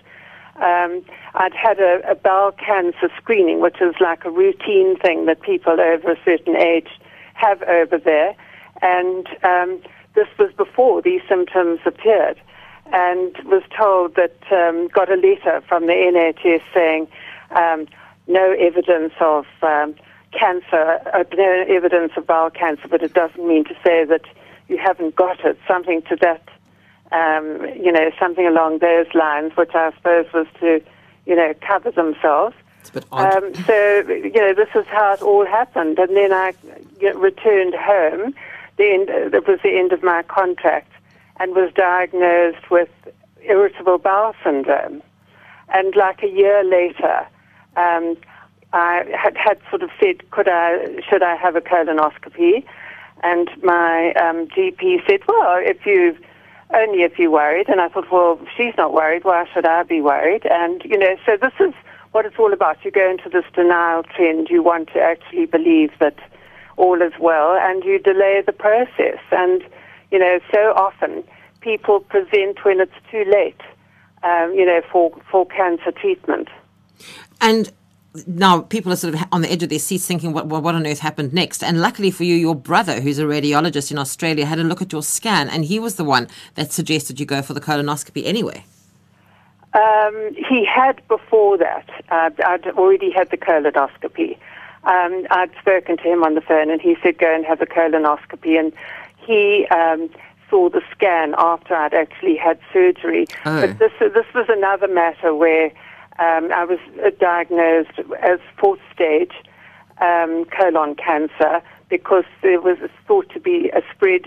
[0.56, 5.40] um, I'd had a, a bowel cancer screening, which is like a routine thing that
[5.42, 6.88] people over a certain age
[7.34, 8.34] have over there.
[8.82, 9.80] And um,
[10.14, 12.40] this was before these symptoms appeared.
[12.86, 17.08] And was told that, um, got a letter from the NHS saying
[17.50, 17.86] um,
[18.26, 19.94] no evidence of um,
[20.32, 24.22] cancer, uh, no evidence of bowel cancer, but it doesn't mean to say that
[24.68, 25.58] you haven't got it.
[25.66, 26.48] Something to that
[27.12, 30.82] um, you know, something along those lines, which I suppose was to,
[31.26, 32.56] you know, cover themselves.
[32.80, 33.44] It's a bit odd.
[33.44, 35.98] Um, so, you know, this is how it all happened.
[35.98, 36.54] And then I
[37.14, 38.34] returned home.
[38.78, 40.91] The end, it was the end of my contract
[41.42, 42.88] and was diagnosed with
[43.42, 45.02] irritable bowel syndrome.
[45.74, 47.26] And like a year later,
[47.76, 48.16] um,
[48.72, 52.64] I had, had sort of said, could I, should I have a colonoscopy?
[53.24, 56.16] And my um, GP said, well, if you
[56.74, 57.68] only if you're worried.
[57.68, 60.46] And I thought, well, she's not worried, why should I be worried?
[60.46, 61.74] And, you know, so this is
[62.12, 62.84] what it's all about.
[62.84, 64.48] You go into this denial trend.
[64.48, 66.18] You want to actually believe that
[66.76, 69.18] all is well and you delay the process.
[69.32, 69.64] And,
[70.12, 71.24] you know, so often
[71.60, 73.60] people present when it's too late,
[74.22, 76.48] um, you know, for, for cancer treatment.
[77.40, 77.72] And
[78.26, 80.86] now people are sort of on the edge of their seats thinking, what, what on
[80.86, 81.64] earth happened next?
[81.64, 84.92] And luckily for you, your brother, who's a radiologist in Australia, had a look at
[84.92, 88.64] your scan and he was the one that suggested you go for the colonoscopy anyway.
[89.74, 91.88] Um, he had before that.
[92.10, 94.36] Uh, I'd already had the colonoscopy.
[94.84, 97.66] Um, I'd spoken to him on the phone, and he said go and have a
[97.66, 98.58] colonoscopy.
[98.58, 98.72] And
[99.26, 100.10] he um,
[100.48, 103.26] saw the scan after I'd actually had surgery.
[103.44, 103.60] Oh.
[103.60, 105.66] But this this was another matter where
[106.18, 109.32] um, I was uh, diagnosed as fourth stage
[110.00, 114.24] um, colon cancer because there was thought to be a spread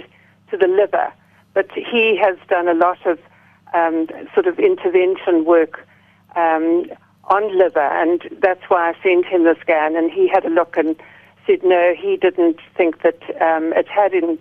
[0.51, 1.12] to the liver.
[1.53, 3.19] But he has done a lot of
[3.73, 5.88] um, sort of intervention work
[6.36, 6.86] um,
[7.25, 10.77] on liver, and that's why I sent him the scan, and he had a look
[10.77, 10.95] and
[11.47, 14.38] said no, he didn't think that um, it had, in,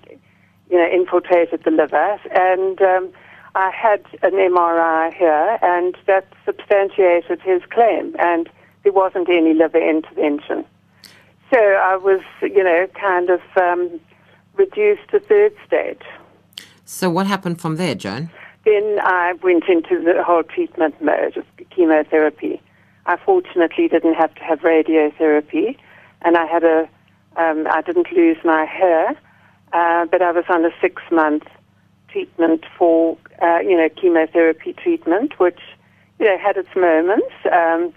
[0.75, 3.09] you know, infiltrated the liver, and um,
[3.55, 8.51] I had an MRI here, and that substantiated his claim, and
[8.83, 10.65] there wasn't any liver intervention.
[11.53, 14.01] So I was, you know, kind of um,
[14.55, 16.03] reduced to third stage.
[16.85, 18.31] So what happened from there, Joan?
[18.65, 22.61] Then I went into the whole treatment mode of chemotherapy.
[23.07, 25.77] I fortunately didn't have to have radiotherapy,
[26.23, 26.89] and I had a,
[27.37, 29.17] um, I didn't lose my hair,
[29.75, 31.43] uh, but I was on a six-month
[32.09, 35.59] treatment for, uh, you know, chemotherapy treatment, which,
[36.21, 37.35] you know, had its moments.
[37.53, 37.93] Um,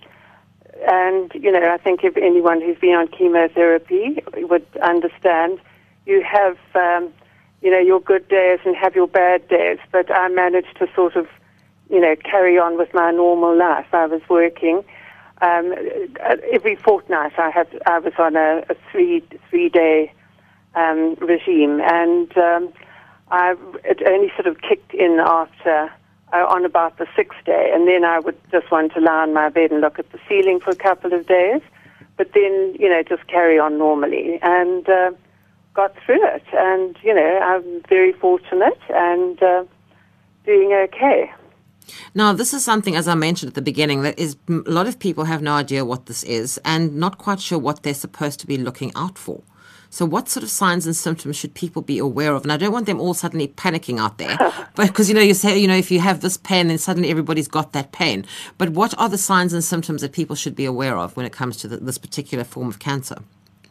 [0.88, 5.60] and, you know, I think if anyone who's been on chemotherapy would understand,
[6.08, 7.13] you have, um,
[7.62, 9.78] you know, your good days and have your bad days.
[9.92, 11.28] But I managed to sort of,
[11.90, 13.88] you know, carry on with my normal life.
[13.94, 14.84] I was working.
[15.42, 15.76] Um,
[16.52, 20.12] every fortnight I had I was on a, a three three day
[20.78, 22.74] um, regime, and um,
[23.30, 25.92] I, it only sort of kicked in after
[26.34, 29.34] uh, on about the sixth day, and then I would just want to lie on
[29.34, 31.62] my bed and look at the ceiling for a couple of days,
[32.18, 34.40] but then you know just carry on normally.
[34.42, 35.12] And uh,
[35.74, 39.63] got through it, and you know I'm very fortunate and uh,
[40.46, 41.32] doing okay.
[42.13, 45.00] Now, this is something, as I mentioned at the beginning, that is a lot of
[45.00, 48.48] people have no idea what this is and not quite sure what they're supposed to
[48.48, 49.42] be looking out for.
[49.98, 52.44] So, what sort of signs and symptoms should people be aware of?
[52.44, 54.38] And I don't want them all suddenly panicking out there,
[54.76, 57.48] because you know you say you know if you have this pain, then suddenly everybody's
[57.48, 58.24] got that pain.
[58.60, 61.34] But what are the signs and symptoms that people should be aware of when it
[61.34, 63.18] comes to the, this particular form of cancer?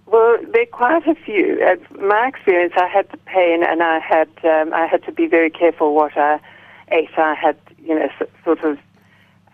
[0.07, 1.65] Well, there are quite a few.
[1.65, 5.29] Uh, my experience, I had the pain, and I had um, I had to be
[5.29, 6.41] very careful what I
[6.91, 7.17] ate.
[7.17, 8.09] I had you know
[8.43, 8.79] sort of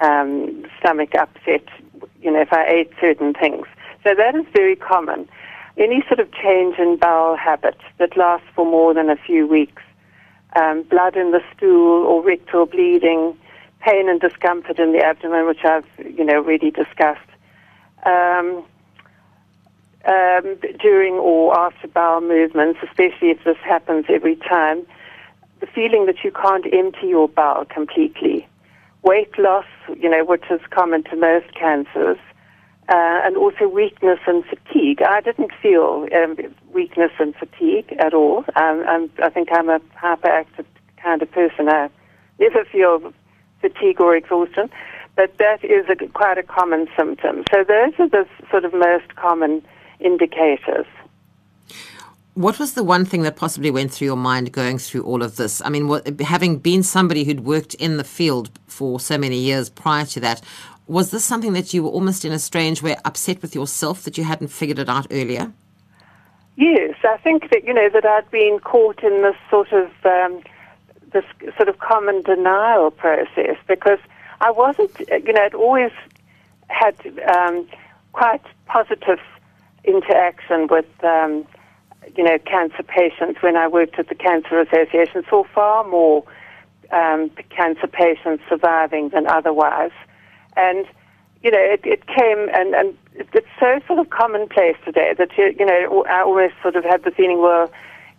[0.00, 1.68] um, stomach upset.
[2.22, 3.66] You know, if I ate certain things,
[4.04, 5.28] so that is very common
[5.76, 9.82] any sort of change in bowel habits that lasts for more than a few weeks,
[10.56, 13.36] um, blood in the stool or rectal bleeding,
[13.80, 17.20] pain and discomfort in the abdomen, which I've you know already discussed.
[18.04, 18.64] Um,
[20.04, 24.84] um, during or after bowel movements, especially if this happens every time,
[25.60, 28.46] the feeling that you can't empty your bowel completely.
[29.02, 32.18] Weight loss, you know, which is common to most cancers,
[32.88, 35.02] uh, and also weakness and fatigue.
[35.02, 36.36] I didn't feel um,
[36.72, 38.44] weakness and fatigue at all.
[38.56, 40.66] Um, i think I'm a hyperactive
[41.02, 41.68] kind of person.
[41.68, 41.88] I
[42.38, 43.12] never feel
[43.60, 44.68] fatigue or exhaustion,
[45.16, 47.44] but that is a, quite a common symptom.
[47.52, 49.64] So those are the sort of most common
[50.00, 50.86] indicators.
[52.34, 55.36] What was the one thing that possibly went through your mind going through all of
[55.36, 55.60] this?
[55.66, 59.68] I mean, what, having been somebody who'd worked in the field for so many years
[59.68, 60.40] prior to that,
[60.86, 64.18] was this something that you were almost in a strange way upset with yourself that
[64.18, 65.52] you hadn't figured it out earlier?
[66.56, 70.42] Yes, I think that you know that I'd been caught in this sort of um,
[71.12, 71.24] this
[71.56, 73.98] sort of common denial process because
[74.40, 75.92] I wasn't, you know, I'd always
[76.68, 76.96] had
[77.34, 77.66] um,
[78.12, 79.20] quite positive
[79.84, 81.46] interaction with, um,
[82.16, 85.24] you know, cancer patients when I worked at the Cancer Association.
[85.28, 86.24] Saw far more
[86.90, 89.92] um, cancer patients surviving than otherwise.
[90.56, 90.86] And,
[91.42, 95.54] you know, it, it came and, and it's so sort of commonplace today that, you,
[95.58, 97.70] you know, I almost sort of had the feeling, well,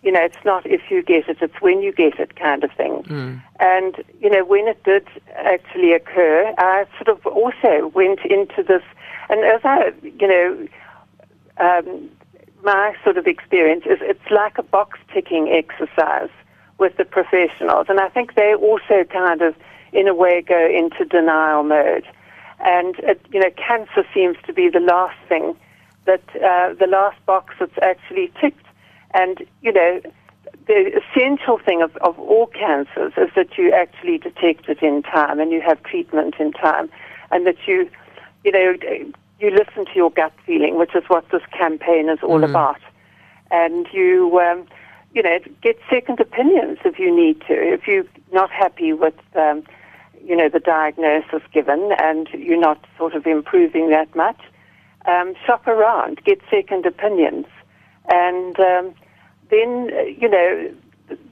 [0.02, 2.70] you know, it's not if you get it, it's when you get it kind of
[2.72, 3.02] thing.
[3.04, 3.42] Mm.
[3.58, 8.82] And, you know, when it did actually occur, I sort of also went into this,
[9.30, 10.68] and as I, you know,
[11.56, 12.10] um,
[12.62, 16.30] my sort of experience is it's like a box ticking exercise
[16.78, 17.86] with the professionals.
[17.88, 19.54] And I think they also kind of,
[19.92, 22.06] in a way, go into denial mode.
[22.64, 25.54] And, it, you know, cancer seems to be the last thing
[26.06, 28.66] that, uh, the last box that's actually ticked.
[29.12, 30.00] And, you know,
[30.66, 35.40] the essential thing of, of all cancers is that you actually detect it in time
[35.40, 36.90] and you have treatment in time
[37.30, 37.88] and that you,
[38.44, 38.74] you know,
[39.40, 42.48] you listen to your gut feeling, which is what this campaign is all mm.
[42.48, 42.80] about.
[43.50, 44.66] And you, um,
[45.12, 47.52] you know, get second opinions if you need to.
[47.52, 49.64] If you're not happy with, um,
[50.24, 54.40] you know, the diagnosis given and you're not sort of improving that much,
[55.06, 57.46] um, shop around, get second opinions,
[58.10, 58.94] and um,
[59.50, 60.72] then you know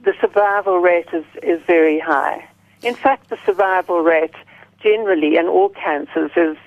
[0.03, 2.47] the survival rate is is very high.
[2.83, 4.35] In fact, the survival rate
[4.81, 6.57] generally in all cancers is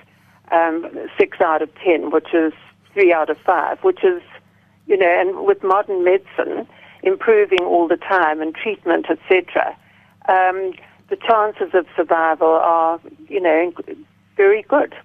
[0.51, 2.53] um, six out of ten, which is
[2.93, 4.21] three out of five, which is
[4.87, 6.67] you know, and with modern medicine
[7.03, 9.77] improving all the time and treatment, etc.
[10.27, 10.73] Um,
[11.09, 12.99] the chances of survival are,
[13.29, 13.71] you know,
[14.35, 14.95] very good.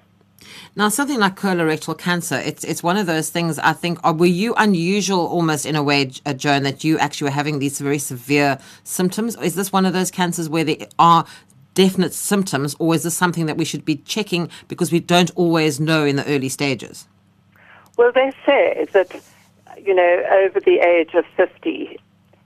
[0.74, 3.58] Now, something like colorectal cancer, it's it's one of those things.
[3.58, 3.98] I think.
[4.02, 7.58] Are, were you unusual, almost in a way, uh, Joan, that you actually were having
[7.58, 9.36] these very severe symptoms?
[9.36, 11.24] Is this one of those cancers where there are
[11.74, 15.78] definite symptoms, or is this something that we should be checking because we don't always
[15.78, 17.06] know in the early stages?
[17.96, 19.22] Well, they say that
[19.78, 21.98] you know over the age of fifty,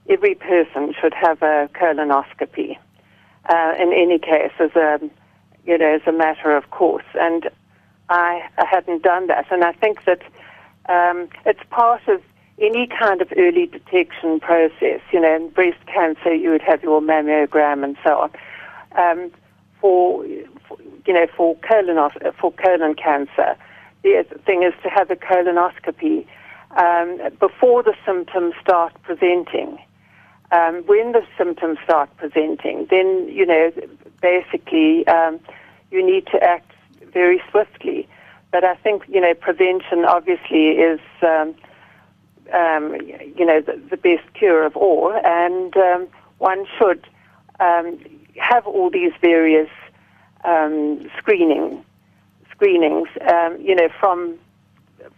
[0.09, 2.77] every person should have a colonoscopy.
[3.49, 4.99] Uh, in any case, as a
[5.65, 7.49] you know, as a matter of course, and
[8.09, 9.45] I, I hadn't done that.
[9.51, 10.21] And I think that
[10.87, 12.21] um, it's part of
[12.59, 15.01] any kind of early detection process.
[15.11, 18.31] You know, in breast cancer, you would have your mammogram and so on.
[18.97, 19.31] Um,
[19.81, 20.25] for,
[20.67, 23.55] for, you know, for colon for colon cancer,
[24.03, 26.25] the thing is to have a colonoscopy
[26.77, 29.77] um, before the symptoms start presenting.
[30.51, 33.71] Um, when the symptoms start presenting, then you know,
[34.21, 35.39] basically, um,
[35.91, 36.71] you need to act
[37.13, 38.07] very swiftly.
[38.51, 41.53] But I think you know prevention obviously is um,
[42.53, 42.95] um,
[43.35, 47.05] you know the, the, best cure of all, and um, one should
[47.59, 47.99] um,
[48.37, 49.69] have all these various
[50.45, 51.83] um, screening
[52.49, 53.09] screenings.
[53.29, 54.39] Um, you know from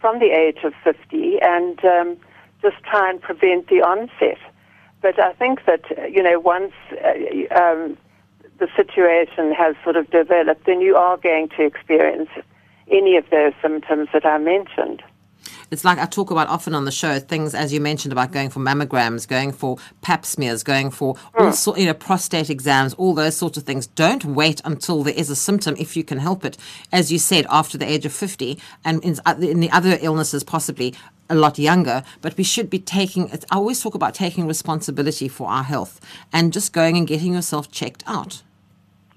[0.00, 1.78] from the age of fifty, and
[2.62, 4.38] just try and prevent the onset.
[5.02, 5.82] But I think that
[6.12, 7.88] you know once uh,
[8.58, 12.28] the situation has sort of developed, then you are going to experience
[12.90, 15.02] any of those symptoms that I mentioned.
[15.70, 18.50] It's like I talk about often on the show things, as you mentioned, about going
[18.50, 21.52] for mammograms, going for pap smears, going for all hmm.
[21.52, 23.86] sort, you know, prostate exams, all those sorts of things.
[23.86, 26.56] Don't wait until there is a symptom if you can help it.
[26.92, 30.42] As you said, after the age of 50, and in, uh, in the other illnesses,
[30.42, 30.94] possibly
[31.30, 35.48] a lot younger, but we should be taking, I always talk about taking responsibility for
[35.48, 36.00] our health
[36.32, 38.42] and just going and getting yourself checked out.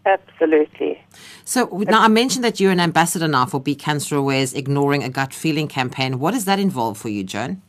[0.05, 1.01] Absolutely.
[1.45, 5.09] So now I mentioned that you're an ambassador now for Be Cancer Aware's Ignoring a
[5.09, 6.19] Gut Feeling campaign.
[6.19, 7.61] What does that involve for you, Joan?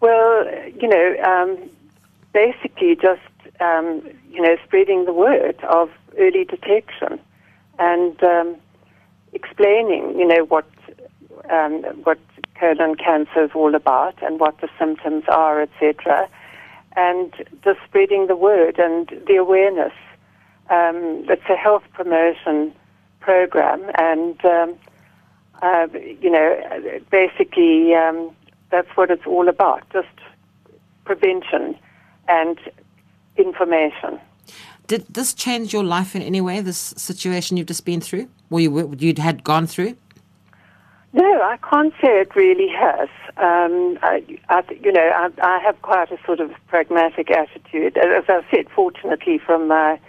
[0.00, 0.44] Well,
[0.80, 1.70] you know, um,
[2.32, 3.20] basically just
[3.60, 7.20] um, you know spreading the word of early detection
[7.78, 8.56] and um,
[9.32, 10.66] explaining, you know, what
[11.50, 12.18] um, what
[12.62, 16.28] colon cancer is all about and what the symptoms are, etc.
[16.94, 17.32] And
[17.64, 19.92] just spreading the word and the awareness
[20.70, 22.72] um, it's a health promotion
[23.20, 24.74] program, and um,
[25.60, 25.86] uh,
[26.20, 28.30] you know, basically um,
[28.70, 30.08] that's what it's all about: just
[31.04, 31.76] prevention
[32.28, 32.58] and
[33.36, 34.20] information.
[34.86, 36.60] Did this change your life in any way?
[36.60, 39.96] This situation you've just been through, or you you'd had gone through?
[41.14, 43.08] No, I can't say it really has.
[43.36, 47.98] Um, I, I, you know, I, I have quite a sort of pragmatic attitude.
[47.98, 50.00] As I said, fortunately, from my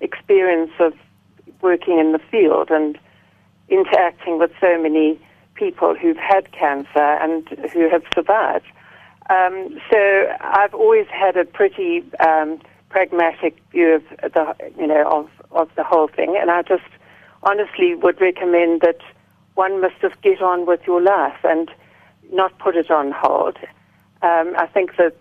[0.00, 0.94] experience of
[1.60, 2.98] working in the field and
[3.68, 5.20] interacting with so many
[5.54, 8.66] people who've had cancer and who have survived.
[9.28, 15.28] Um, so I've always had a pretty um, pragmatic view of the you know of
[15.50, 16.84] of the whole thing, and I just
[17.42, 19.00] honestly would recommend that
[19.56, 21.70] one must just get on with your life and
[22.32, 23.56] not put it on hold.
[24.22, 25.16] Um, I think that,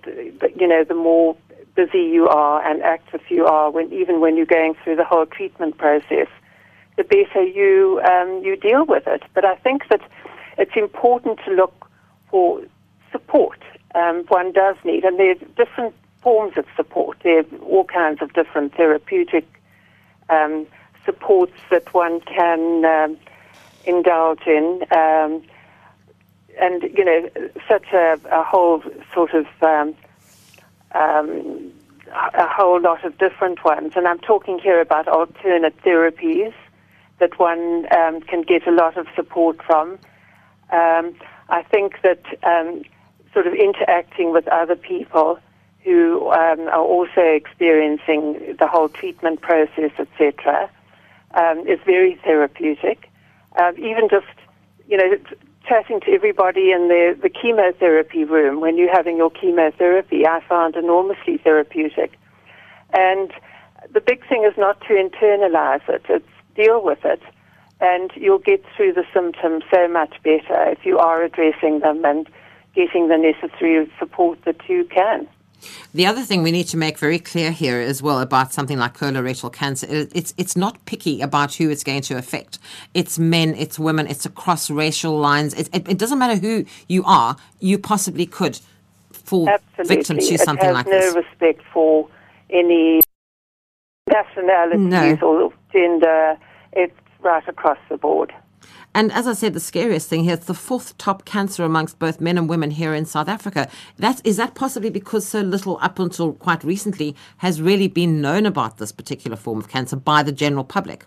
[0.56, 1.36] you know the more
[1.76, 5.26] busy you are and active you are, when even when you're going through the whole
[5.26, 6.28] treatment process,
[6.96, 9.24] the better you um, you deal with it.
[9.34, 10.02] But I think that
[10.58, 11.90] it's important to look
[12.30, 12.62] for
[13.12, 13.60] support.
[13.94, 17.18] Um, one does need, and there's different forms of support.
[17.24, 19.46] There are all kinds of different therapeutic
[20.30, 20.66] um,
[21.06, 23.18] supports that one can um,
[23.86, 24.84] indulge in.
[24.92, 25.44] Um,
[26.60, 27.30] and you know,
[27.68, 28.82] such a, a whole
[29.14, 29.96] sort of um,
[30.94, 31.72] um,
[32.14, 33.94] a whole lot of different ones.
[33.96, 36.54] And I'm talking here about alternate therapies
[37.20, 39.98] that one um, can get a lot of support from.
[40.72, 41.16] Um,
[41.50, 42.84] I think that um,
[43.34, 45.40] sort of interacting with other people
[45.84, 50.70] who um, are also experiencing the whole treatment process, etc.,
[51.36, 53.10] um, is very therapeutic.
[53.58, 54.26] Uh, even just,
[54.88, 55.18] you know,
[55.68, 60.76] chatting to everybody in the, the chemotherapy room when you're having your chemotherapy, I found
[60.76, 62.18] enormously therapeutic.
[62.94, 63.32] And
[63.94, 67.22] the big thing is not to internalize it, it's deal with it.
[67.82, 72.28] And you'll get through the symptoms so much better if you are addressing them and
[72.74, 75.28] getting the necessary support that you can.
[75.94, 78.98] The other thing we need to make very clear here as well about something like
[78.98, 82.60] colorectal cancer, it's it's not picky about who it's going to affect.
[82.94, 85.54] It's men, it's women, it's across racial lines.
[85.54, 88.60] It, it, it doesn't matter who you are, you possibly could
[89.12, 89.96] fall Absolutely.
[89.96, 91.14] victim to something like no this.
[91.14, 92.08] no respect for
[92.50, 93.02] any
[94.08, 94.80] nationalities
[95.22, 95.28] no.
[95.28, 96.38] or gender.
[96.74, 98.34] It's right across the board.
[98.96, 102.22] And as I said, the scariest thing here, it's the fourth top cancer amongst both
[102.22, 103.68] men and women here in South Africa.
[103.98, 108.46] That, is that possibly because so little up until quite recently has really been known
[108.46, 111.04] about this particular form of cancer by the general public?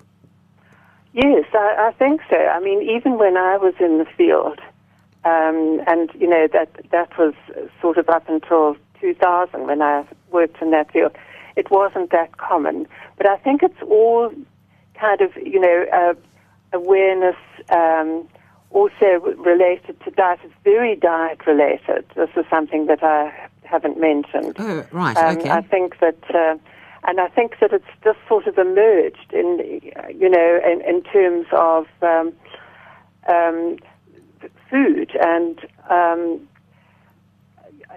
[1.14, 2.36] Yes, I, I think so.
[2.36, 4.61] I mean, even when I was in the field,
[5.24, 7.32] um, and you know that that was
[7.80, 11.16] sort of up until 2000 when I worked in that field,
[11.57, 12.86] it wasn't that common.
[13.16, 14.30] But I think it's all
[14.95, 16.14] kind of you know uh,
[16.72, 17.36] awareness,
[17.70, 18.28] um,
[18.70, 20.40] also related to diet.
[20.44, 22.04] It's very diet related.
[22.14, 24.56] This is something that I haven't mentioned.
[24.58, 25.16] Oh, right.
[25.16, 25.50] Um, okay.
[25.50, 26.18] I think that.
[26.34, 26.56] Uh,
[27.04, 29.60] and I think that it's just sort of emerged in,
[30.14, 32.32] you know, in, in terms of um,
[33.28, 33.78] um,
[34.68, 35.58] food and,
[35.88, 36.48] um,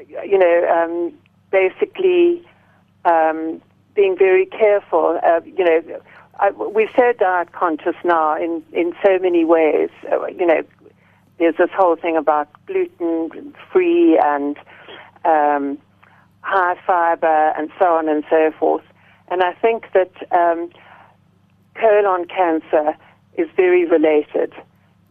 [0.07, 1.13] you know, um,
[1.51, 2.47] basically
[3.05, 3.61] um,
[3.95, 5.19] being very careful.
[5.23, 6.01] Uh, you know,
[6.41, 9.89] I, we're so diet conscious now in, in so many ways.
[10.11, 10.63] Uh, you know,
[11.37, 14.57] there's this whole thing about gluten free and
[15.23, 15.77] um,
[16.41, 18.83] high fiber and so on and so forth.
[19.29, 20.69] And I think that um,
[21.75, 22.95] colon cancer
[23.37, 24.53] is very related,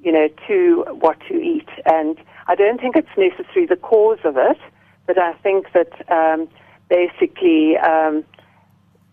[0.03, 1.69] you know, to what you eat.
[1.87, 2.19] And
[2.49, 4.59] I don't think it's necessarily the cause of it,
[5.07, 6.49] but I think that um,
[6.89, 8.25] basically um,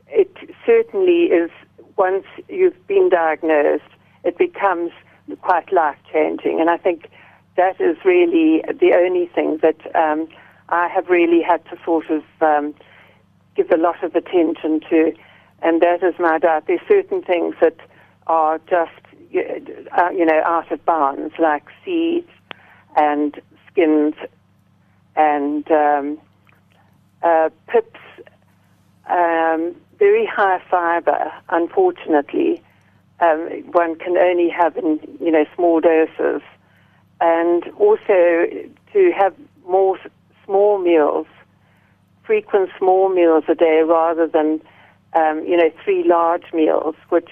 [0.08, 1.52] it certainly is,
[1.98, 3.84] once you've been diagnosed,
[4.24, 4.92] it becomes
[5.42, 6.60] quite life changing.
[6.60, 7.10] And I think
[7.56, 10.28] that is really the only thing that um,
[10.70, 12.76] I have really had to sort of um,
[13.56, 15.14] give a lot of attention to,
[15.62, 16.66] and that is my diet.
[16.68, 17.78] There's certain things that
[18.28, 18.92] are just,
[19.98, 22.30] uh, you know, out of bounds, like seeds
[22.96, 23.40] and
[23.72, 24.14] skins
[25.16, 26.20] and um,
[27.24, 28.00] uh, pips,
[29.10, 32.62] um, very high fiber, unfortunately.
[33.20, 36.42] Um, one can only have in, you know, small doses.
[37.20, 38.46] And also
[38.94, 39.34] to have
[39.66, 39.98] more
[40.46, 41.26] small meals
[42.28, 44.62] frequent small meals a day rather than,
[45.14, 47.30] um, you know, three large meals, which,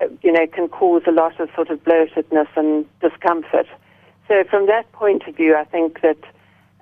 [0.00, 3.66] uh, you know, can cause a lot of sort of bloatedness and discomfort.
[4.28, 6.22] So from that point of view, I think that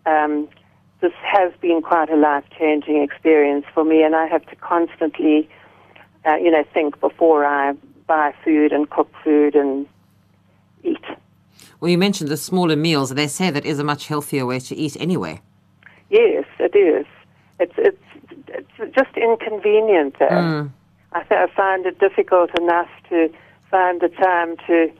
[0.05, 0.47] um,
[1.01, 5.49] this has been quite a life-changing experience for me, and I have to constantly,
[6.25, 7.75] uh, you know, think before I
[8.07, 9.87] buy food and cook food and
[10.83, 11.05] eat.
[11.81, 13.11] Well, you mentioned the smaller meals.
[13.11, 15.41] They say that is a much healthier way to eat anyway.
[16.11, 17.07] Yes, it is.
[17.61, 18.03] It's it's
[18.49, 20.19] it's just inconvenient.
[20.19, 20.31] There.
[20.31, 20.71] Mm.
[21.13, 23.31] I, th- I find it difficult enough to
[23.71, 24.91] find the time to,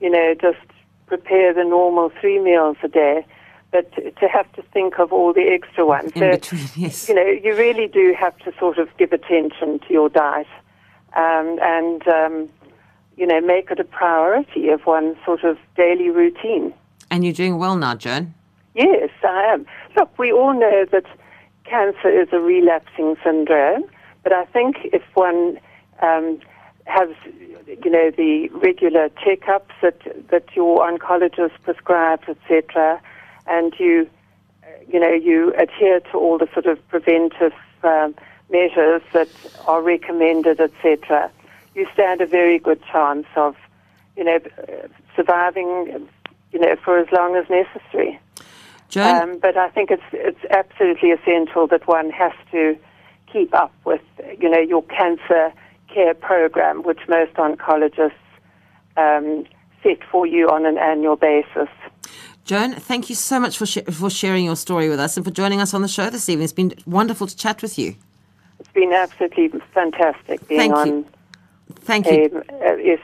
[0.00, 0.58] you know, just
[1.06, 3.26] prepare the normal three meals a day,
[3.70, 6.12] but to have to think of all the extra ones.
[6.14, 7.08] In so, between, yes.
[7.08, 10.46] You know, you really do have to sort of give attention to your diet,
[11.14, 12.48] um, and um,
[13.16, 16.72] you know, make it a priority of one's sort of daily routine.
[17.10, 18.34] And you're doing well now, Joan.
[18.74, 19.66] Yes, I am.
[19.96, 21.04] Look, we all know that
[21.64, 23.84] cancer is a relapsing syndrome,
[24.22, 25.58] but I think if one
[26.02, 26.40] um,
[26.86, 27.08] has,
[27.66, 30.00] you know, the regular checkups that
[30.30, 33.00] that your oncologist prescribes, etc.,
[33.50, 34.08] and you,
[34.88, 38.14] you know, you adhere to all the sort of preventive um,
[38.50, 39.28] measures that
[39.66, 41.30] are recommended, etc.,
[41.74, 43.56] you stand a very good chance of,
[44.16, 44.38] you know,
[45.14, 46.08] surviving,
[46.52, 48.18] you know, for as long as necessary.
[49.06, 52.76] Um, but I think it's it's absolutely essential that one has to
[53.32, 54.00] keep up with
[54.40, 55.52] you know your cancer
[55.92, 58.12] care program, which most oncologists
[58.96, 59.44] um,
[59.82, 61.68] set for you on an annual basis.
[62.44, 65.30] Joan, thank you so much for sh- for sharing your story with us and for
[65.30, 66.44] joining us on the show this evening.
[66.44, 67.94] It's been wonderful to chat with you.
[68.58, 70.88] It's been absolutely fantastic being thank on.
[70.88, 71.06] You.
[71.90, 72.30] Thank you.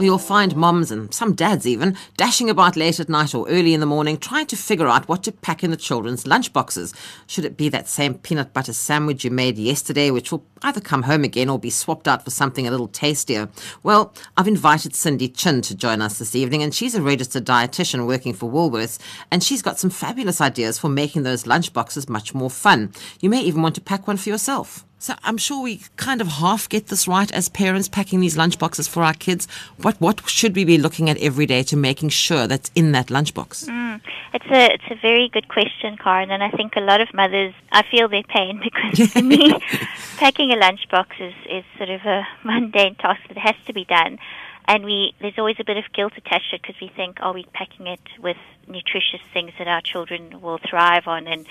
[0.02, 3.80] you'll find moms and some dads even dashing about late at night or early in
[3.80, 6.93] the morning trying to figure out what to pack in the children's lunchboxes.
[7.28, 11.04] Should it be that same peanut butter sandwich you made yesterday, which will either come
[11.04, 13.49] home again or be swapped out for something a little tastier?
[13.84, 18.06] Well, I've invited Cindy Chin to join us this evening, and she's a registered dietitian
[18.08, 18.99] working for Woolworths,
[19.32, 22.93] and she's got some fabulous ideas for making those lunchboxes much more fun.
[23.20, 24.86] You may even want to pack one for yourself.
[25.02, 28.88] So I'm sure we kind of half get this right as parents packing these lunchboxes
[28.88, 29.47] for our kids.
[29.78, 33.08] What what should we be looking at every day to making sure that's in that
[33.08, 33.68] lunchbox?
[33.68, 33.99] Mm,
[34.36, 37.56] it's a it's a very good question, Karen, and I think a lot of mothers
[37.72, 39.60] I feel their pain because for me,
[40.18, 44.20] packing a lunchbox is is sort of a mundane task that has to be done.
[44.66, 47.34] And we, there's always a bit of guilt attached to it because we think, are
[47.34, 48.38] we packing it with
[48.68, 51.26] nutritious things that our children will thrive on?
[51.26, 51.47] And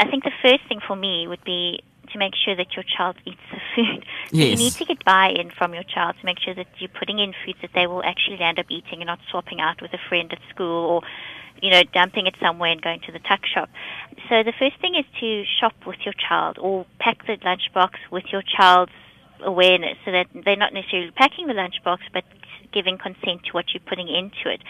[0.00, 1.80] I think the first thing for me would be
[2.12, 4.04] to make sure that your child eats the food.
[4.30, 4.50] Yes.
[4.50, 7.34] You need to get buy-in from your child to make sure that you're putting in
[7.44, 10.32] foods that they will actually end up eating and not swapping out with a friend
[10.32, 11.02] at school or,
[11.62, 13.68] you know, dumping it somewhere and going to the tuck shop.
[14.28, 18.24] So the first thing is to shop with your child or pack the lunchbox with
[18.32, 18.92] your child's
[19.42, 22.24] awareness so that they're not necessarily packing the lunchbox but
[22.72, 24.60] giving consent to what you're putting into it.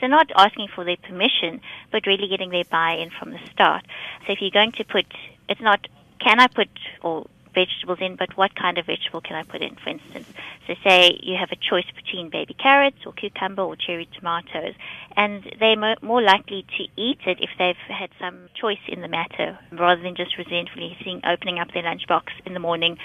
[0.00, 1.60] So not asking for their permission,
[1.92, 3.84] but really getting their buy-in from the start.
[4.26, 5.04] So if you're going to put,
[5.48, 5.86] it's not
[6.20, 6.68] can I put
[7.02, 10.26] or vegetables in, but what kind of vegetable can I put in, for instance?
[10.66, 14.74] So say you have a choice between baby carrots or cucumber or cherry tomatoes,
[15.16, 19.08] and they're mo- more likely to eat it if they've had some choice in the
[19.08, 22.98] matter, rather than just resentfully seeing, opening up their lunchbox in the morning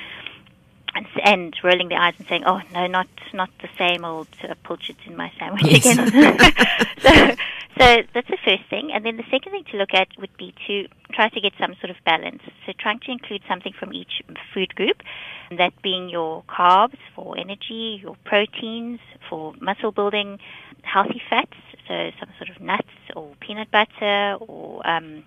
[0.95, 4.53] and, and rolling their eyes and saying, "Oh no, not not the same old uh,
[4.63, 5.85] pilchards in my sandwich Yes.
[5.85, 6.11] again."
[7.01, 7.35] so,
[7.77, 10.53] so that's the first thing, and then the second thing to look at would be
[10.67, 12.41] to try to get some sort of balance.
[12.65, 14.21] So trying to include something from each
[14.53, 15.03] food group,
[15.51, 20.39] that being your carbs for energy, your proteins for muscle building,
[20.83, 25.23] healthy fats, so some sort of nuts or peanut butter or um,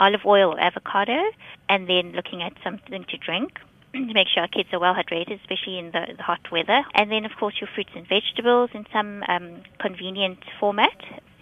[0.00, 1.16] olive oil or avocado,
[1.68, 3.60] and then looking at something to drink
[3.96, 6.84] to make sure our kids are well hydrated, especially in the, the hot weather.
[6.94, 10.96] And then, of course, your fruits and vegetables in some um, convenient format,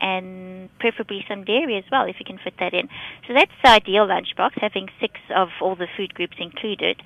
[0.05, 2.87] and preferably some dairy as well, if you can fit that in.
[3.27, 6.97] So that's the ideal lunchbox, having six of all the food groups included.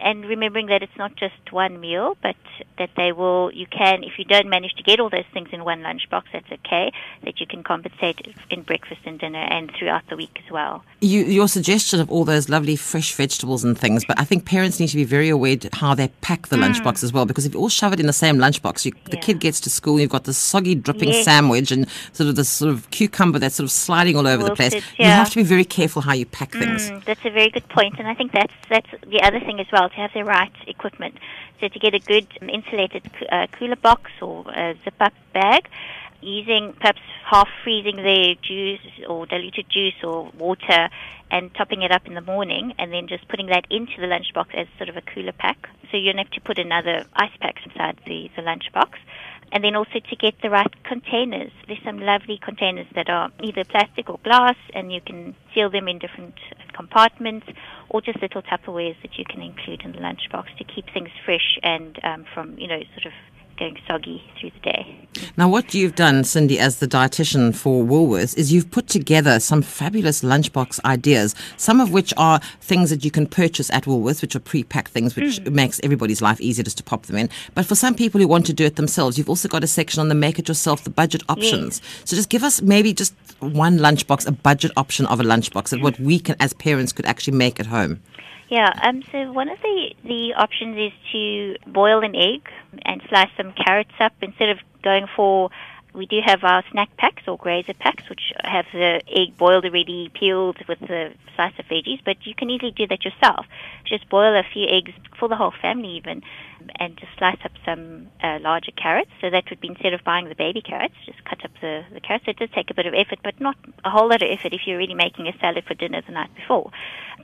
[0.00, 2.36] And remembering that it's not just one meal, but
[2.78, 5.64] that they will, you can, if you don't manage to get all those things in
[5.64, 6.92] one lunchbox, that's okay,
[7.24, 8.18] that you can compensate
[8.50, 10.84] in breakfast and dinner and throughout the week as well.
[11.00, 14.78] You, your suggestion of all those lovely fresh vegetables and things, but I think parents
[14.78, 16.64] need to be very aware how they pack the mm.
[16.64, 19.16] lunchbox as well, because if you all shove it in the same lunchbox, you, the
[19.16, 19.22] Yeah.
[19.22, 21.24] kid gets to school, you've got the soggy, dripping Yes.
[21.24, 24.54] sandwich and sort of this sort of cucumber that's sort of sliding all over the
[24.54, 24.72] place.
[24.72, 26.90] Wilted, You have to be very careful how you pack things.
[26.90, 29.66] Mm, that's a very good point, and I think that's that's the other thing as
[29.72, 31.16] well to have the right equipment.
[31.60, 35.68] So to get a good um, insulated uh, cooler box or a zip-up bag,
[36.22, 40.88] using perhaps half freezing the juice or diluted juice or water,
[41.30, 44.54] and topping it up in the morning, and then just putting that into the lunchbox
[44.54, 45.68] as sort of a cooler pack.
[45.90, 48.90] So you don't have to put another ice pack inside the the lunchbox
[49.52, 51.50] and then also to get the right containers.
[51.66, 55.88] There's some lovely containers that are either plastic or glass, and you can seal them
[55.88, 56.34] in different
[56.72, 57.46] compartments,
[57.88, 61.58] or just little Tupperwares that you can include in the lunchbox to keep things fresh
[61.62, 63.12] and um, from you know sort of
[63.60, 64.96] going soggy through the day.
[65.36, 69.60] Now, what you've done, Cindy, as the dietitian for Woolworths, is you've put together some
[69.60, 74.34] fabulous lunchbox ideas, some of which are things that you can purchase at Woolworths, which
[74.34, 75.52] are pre-packed things, which mm.
[75.52, 77.28] makes everybody's life easier just to pop them in.
[77.54, 80.00] But for some people who want to do it themselves, you've also got a section
[80.00, 81.82] on the make it yourself, the budget options.
[82.04, 85.82] So just give us maybe just one lunchbox, a budget option of a lunchbox, and
[85.82, 88.00] what we can, as parents, could actually make at home.
[88.50, 92.48] Yeah, um, so one of the, the options is to boil an egg
[92.84, 95.50] and slice some carrots up instead of going for.
[95.92, 100.10] We do have our snack packs or grazer packs, which have the egg boiled already,
[100.14, 103.46] peeled with the slice of veggies, but you can easily do that yourself.
[103.84, 106.22] Just boil a few eggs for the whole family, even,
[106.78, 109.10] and just slice up some uh, larger carrots.
[109.20, 112.00] So that would be instead of buying the baby carrots, just cut up the, the
[112.00, 112.24] carrots.
[112.28, 114.66] It does take a bit of effort, but not a whole lot of effort if
[114.66, 116.70] you're really making a salad for dinner the night before.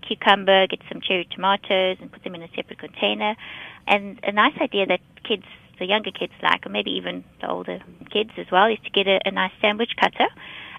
[0.02, 3.36] Cucumber, get some cherry tomatoes and put them in a separate container.
[3.86, 5.44] And a nice idea that kids,
[5.78, 7.80] the younger kids like, or maybe even the older
[8.12, 10.28] kids as well, is to get a, a nice sandwich cutter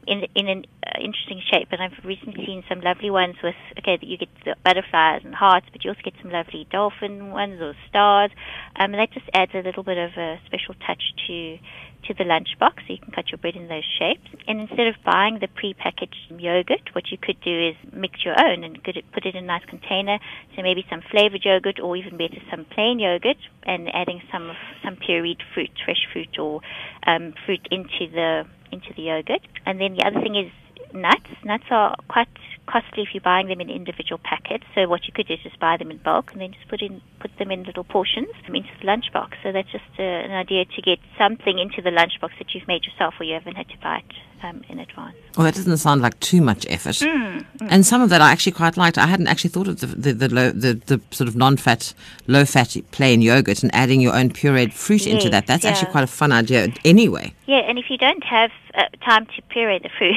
[0.07, 1.67] in in an uh, interesting shape.
[1.71, 5.67] And I've recently seen some lovely ones with okay, you get the butterflies and hearts,
[5.71, 8.31] but you also get some lovely dolphin ones or stars.
[8.75, 11.57] Um, and that just adds a little bit of a special touch to
[12.05, 14.27] to the lunchbox, so you can cut your bread in those shapes.
[14.47, 18.63] And instead of buying the pre-packaged yogurt, what you could do is mix your own
[18.63, 20.19] and put it, in a nice container.
[20.55, 24.51] So maybe some flavored yogurt, or even better, some plain yogurt, and adding some
[24.83, 26.61] some pureed fruit, fresh fruit, or
[27.05, 29.41] um, fruit into the into the yogurt.
[29.65, 30.51] And then the other thing is
[30.93, 31.29] nuts.
[31.43, 32.27] Nuts are quite
[32.67, 34.65] costly if you're buying them in individual packets.
[34.75, 36.81] So what you could do is just buy them in bulk and then just put
[36.81, 39.41] in put them in little portions into the lunchbox.
[39.41, 42.83] So that's just uh, an idea to get something into the lunchbox that you've made
[42.85, 45.15] yourself or you haven't had to buy it um, in advance.
[45.35, 46.95] Well, that doesn't sound like too much effort.
[46.95, 47.67] Mm, mm.
[47.69, 48.97] And some of that I actually quite liked.
[48.97, 51.93] I hadn't actually thought of the the, the, low, the, the sort of non-fat,
[52.27, 55.47] low-fat plain yogurt and adding your own pureed fruit yes, into that.
[55.47, 55.71] That's yeah.
[55.71, 57.33] actually quite a fun idea anyway.
[57.45, 60.15] Yeah, and if you don't have uh, time to puree the fruit,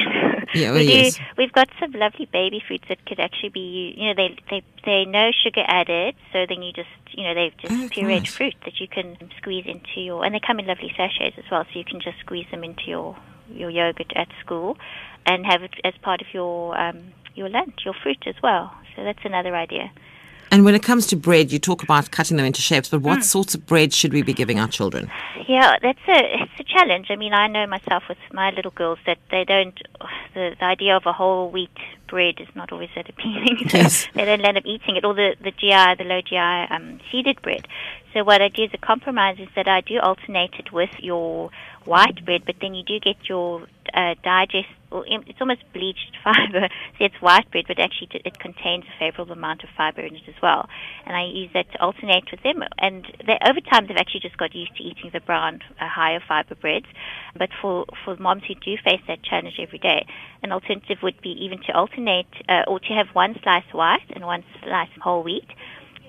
[0.53, 1.15] yeah, well, we yes.
[1.15, 4.63] do, we've got some lovely baby fruits that could actually be, you know, they they
[4.85, 8.35] they no sugar added, so then you just, you know, they've just oh, pureed nice.
[8.35, 11.63] fruit that you can squeeze into your, and they come in lovely sachets as well,
[11.71, 13.15] so you can just squeeze them into your
[13.53, 14.77] your yogurt at school,
[15.25, 18.73] and have it as part of your um, your lunch, your fruit as well.
[18.95, 19.91] So that's another idea.
[20.53, 23.19] And when it comes to bread, you talk about cutting them into shapes, but what
[23.19, 23.23] mm.
[23.23, 25.09] sorts of bread should we be giving our children?
[25.47, 27.07] Yeah, that's a it's a challenge.
[27.09, 29.79] I mean, I know myself with my little girls that they don't
[30.33, 31.69] the, the idea of a whole wheat
[32.07, 33.69] bread is not always that appealing.
[33.69, 34.07] So yes.
[34.13, 37.41] they don't end up eating it, or the the GI, the low GI um, seeded
[37.41, 37.65] bread.
[38.13, 41.49] So what I do as a compromise is that I do alternate it with your
[41.85, 44.67] white bread, but then you do get your uh, digest.
[44.91, 46.67] Well, it's almost bleached fiber.
[46.97, 50.23] so it's white bread, but actually it contains a favorable amount of fiber in it
[50.27, 50.67] as well.
[51.05, 52.63] And I use that to alternate with them.
[52.77, 56.21] And they, over time, they've actually just got used to eating the brown, uh, higher
[56.27, 56.87] fiber breads.
[57.37, 60.05] But for for moms who do face that challenge every day,
[60.43, 64.25] an alternative would be even to alternate uh, or to have one slice white and
[64.25, 65.47] one slice whole wheat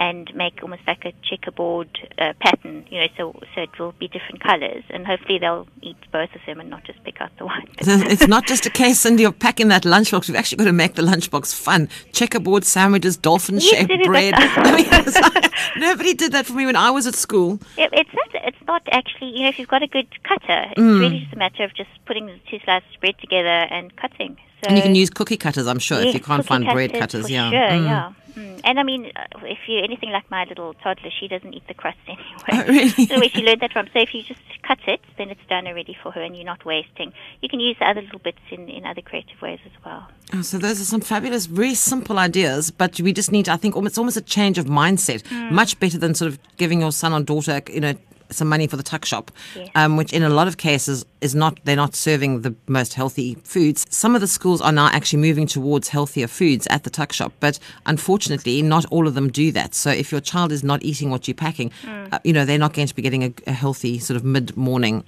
[0.03, 1.89] and make almost like a checkerboard
[2.19, 5.97] uh, pattern, you know, so so it will be different colors, and hopefully they'll eat
[6.11, 7.65] both of them and not just pick out the one.
[7.79, 10.27] it's not just a case, Cindy, of packing that lunchbox.
[10.27, 11.89] We've actually got to make the lunchbox fun.
[12.11, 14.35] Checkerboard sandwiches, dolphin-shaped yes, bread.
[14.39, 17.61] I mean, nobody did that for me when I was at school.
[17.79, 18.45] It, it's not.
[18.45, 19.31] It's not actually.
[19.37, 20.99] You know, if you've got a good cutter, it's mm.
[20.99, 24.37] really just a matter of just putting the two slices of bread together and cutting.
[24.63, 26.75] So, and you can use cookie cutters, I'm sure, yes, if you can't find cutters
[26.75, 27.31] bread cutters.
[27.31, 27.85] yeah, sure, mm.
[27.85, 28.13] yeah.
[28.35, 28.61] Mm.
[28.65, 31.75] And I mean, uh, if you're anything like my little toddler, she doesn't eat the
[31.75, 32.23] crust anyway.
[32.51, 33.07] Oh, really?
[33.07, 33.89] so where she learned that from.
[33.93, 36.65] So if you just cut it, then it's done already for her, and you're not
[36.65, 37.13] wasting.
[37.41, 40.09] You can use the other little bits in, in other creative ways as well.
[40.33, 43.77] Oh, so those are some fabulous, very simple ideas, but we just need, I think,
[43.77, 45.23] it's almost a change of mindset.
[45.25, 45.51] Mm.
[45.51, 47.95] Much better than sort of giving your son or daughter, you know,
[48.33, 49.69] some money for the tuck shop, yes.
[49.75, 53.37] um, which in a lot of cases is not, they're not serving the most healthy
[53.45, 53.87] foods.
[53.91, 57.33] Some of the schools are now actually moving towards healthier foods at the tuck shop,
[57.41, 59.75] but unfortunately, not all of them do that.
[59.75, 62.13] So if your child is not eating what you're packing, mm.
[62.13, 64.57] uh, you know, they're not going to be getting a, a healthy sort of mid
[64.57, 65.05] morning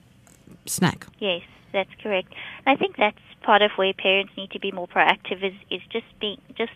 [0.67, 1.07] snack.
[1.19, 2.33] Yes, that's correct.
[2.67, 6.07] I think that's part of where parents need to be more proactive is, is just
[6.21, 6.73] being just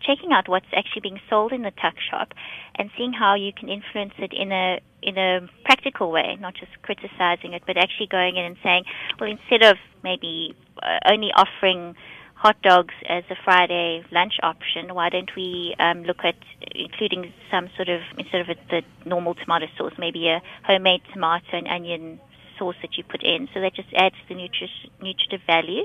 [0.00, 2.32] checking out what's actually being sold in the tuck shop
[2.76, 6.70] and seeing how you can influence it in a in a practical way, not just
[6.82, 8.84] criticizing it, but actually going in and saying,
[9.18, 11.96] well, instead of maybe uh, only offering
[12.34, 16.36] hot dogs as a Friday lunch option, why don't we um, look at
[16.74, 21.68] including some sort of instead of the normal tomato sauce, maybe a homemade tomato and
[21.68, 22.20] onion
[22.62, 23.48] sauce that you put in.
[23.52, 25.82] So that just adds the nutri- nutritive value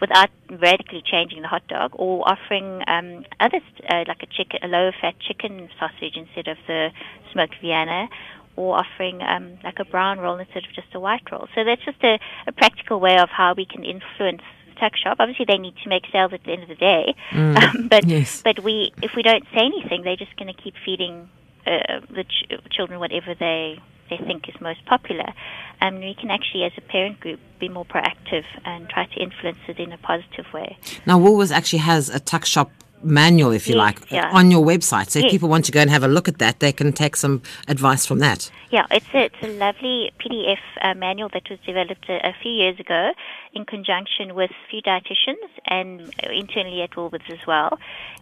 [0.00, 4.68] without radically changing the hot dog or offering um, others uh, like a chicken, a
[4.68, 6.90] lower fat chicken sausage instead of the
[7.32, 8.08] smoked Vienna
[8.54, 11.48] or offering um, like a brown roll instead of just a white roll.
[11.54, 14.42] So that's just a, a practical way of how we can influence
[14.78, 15.16] tuck shop.
[15.18, 18.06] Obviously, they need to make sales at the end of the day, mm, um, but
[18.06, 18.42] yes.
[18.42, 21.28] but we if we don't say anything, they're just going to keep feeding
[21.66, 23.78] uh, the ch- children whatever they
[24.10, 25.32] they think is most popular.
[25.80, 29.20] And um, we can actually, as a parent group, be more proactive and try to
[29.20, 30.76] influence it in a positive way.
[31.06, 32.70] Now, Woolworths actually has a tuck shop
[33.02, 34.30] manual, if you yes, like, yeah.
[34.32, 35.10] on your website.
[35.10, 37.16] So if people want to go and have a look at that, they can take
[37.16, 38.50] some advice from that.
[38.70, 42.52] Yeah, it's a, it's a lovely PDF uh, manual that was developed a, a, few
[42.52, 43.12] years ago
[43.52, 47.78] in conjunction with few dietitians and internally at Woolworths as well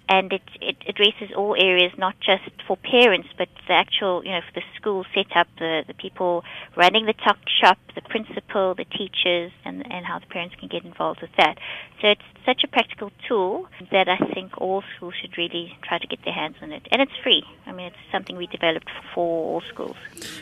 [0.08, 4.40] and it, it addresses all areas, not just for parents, but the actual, you know,
[4.40, 6.44] for the school setup, the, the people
[6.76, 10.84] running the tuck shop, the principal, the teachers, and, and how the parents can get
[10.84, 11.58] involved with that.
[12.00, 16.06] So it's such a practical tool that I think all schools should really try to
[16.06, 16.86] get their hands on it.
[16.90, 17.42] And it's free.
[17.66, 19.96] I mean, it's something we developed for all schools.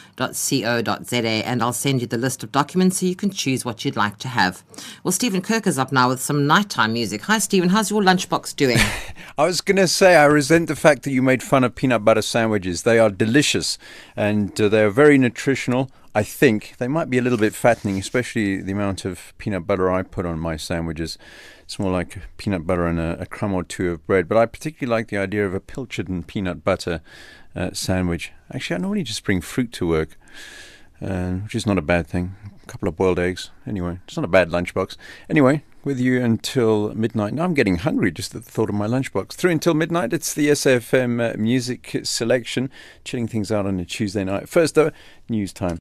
[1.26, 4.18] and I'll send you the list of documents so you can choose what you'd like
[4.18, 4.62] to have.
[5.02, 7.22] Well, Stephen Kirk is up now with some nighttime music.
[7.22, 7.70] Hi, Stephen.
[7.70, 8.78] How's your lunchbox doing?
[9.38, 12.04] I was going to say, I resent the fact that you made fun of peanut
[12.04, 12.82] butter sandwiches.
[12.82, 13.78] They are delicious
[14.14, 15.90] and uh, they are very nutritional.
[16.14, 19.90] I think they might be a little bit fattening, especially the amount of peanut butter
[19.90, 21.18] I put on my sandwiches.
[21.62, 24.28] It's more like peanut butter and a, a crumb or two of bread.
[24.28, 27.02] But I particularly like the idea of a pilchard and peanut butter
[27.54, 28.32] uh, sandwich.
[28.52, 30.18] Actually, I normally just bring fruit to work,
[31.02, 32.34] uh, which is not a bad thing.
[32.66, 33.50] A couple of boiled eggs.
[33.66, 34.96] Anyway, it's not a bad lunchbox.
[35.30, 37.32] Anyway, with you until midnight.
[37.32, 39.34] Now I'm getting hungry just at the thought of my lunchbox.
[39.34, 42.70] Through until midnight, it's the SAFM uh, music selection,
[43.04, 44.48] chilling things out on a Tuesday night.
[44.48, 44.90] First, though,
[45.28, 45.74] news time.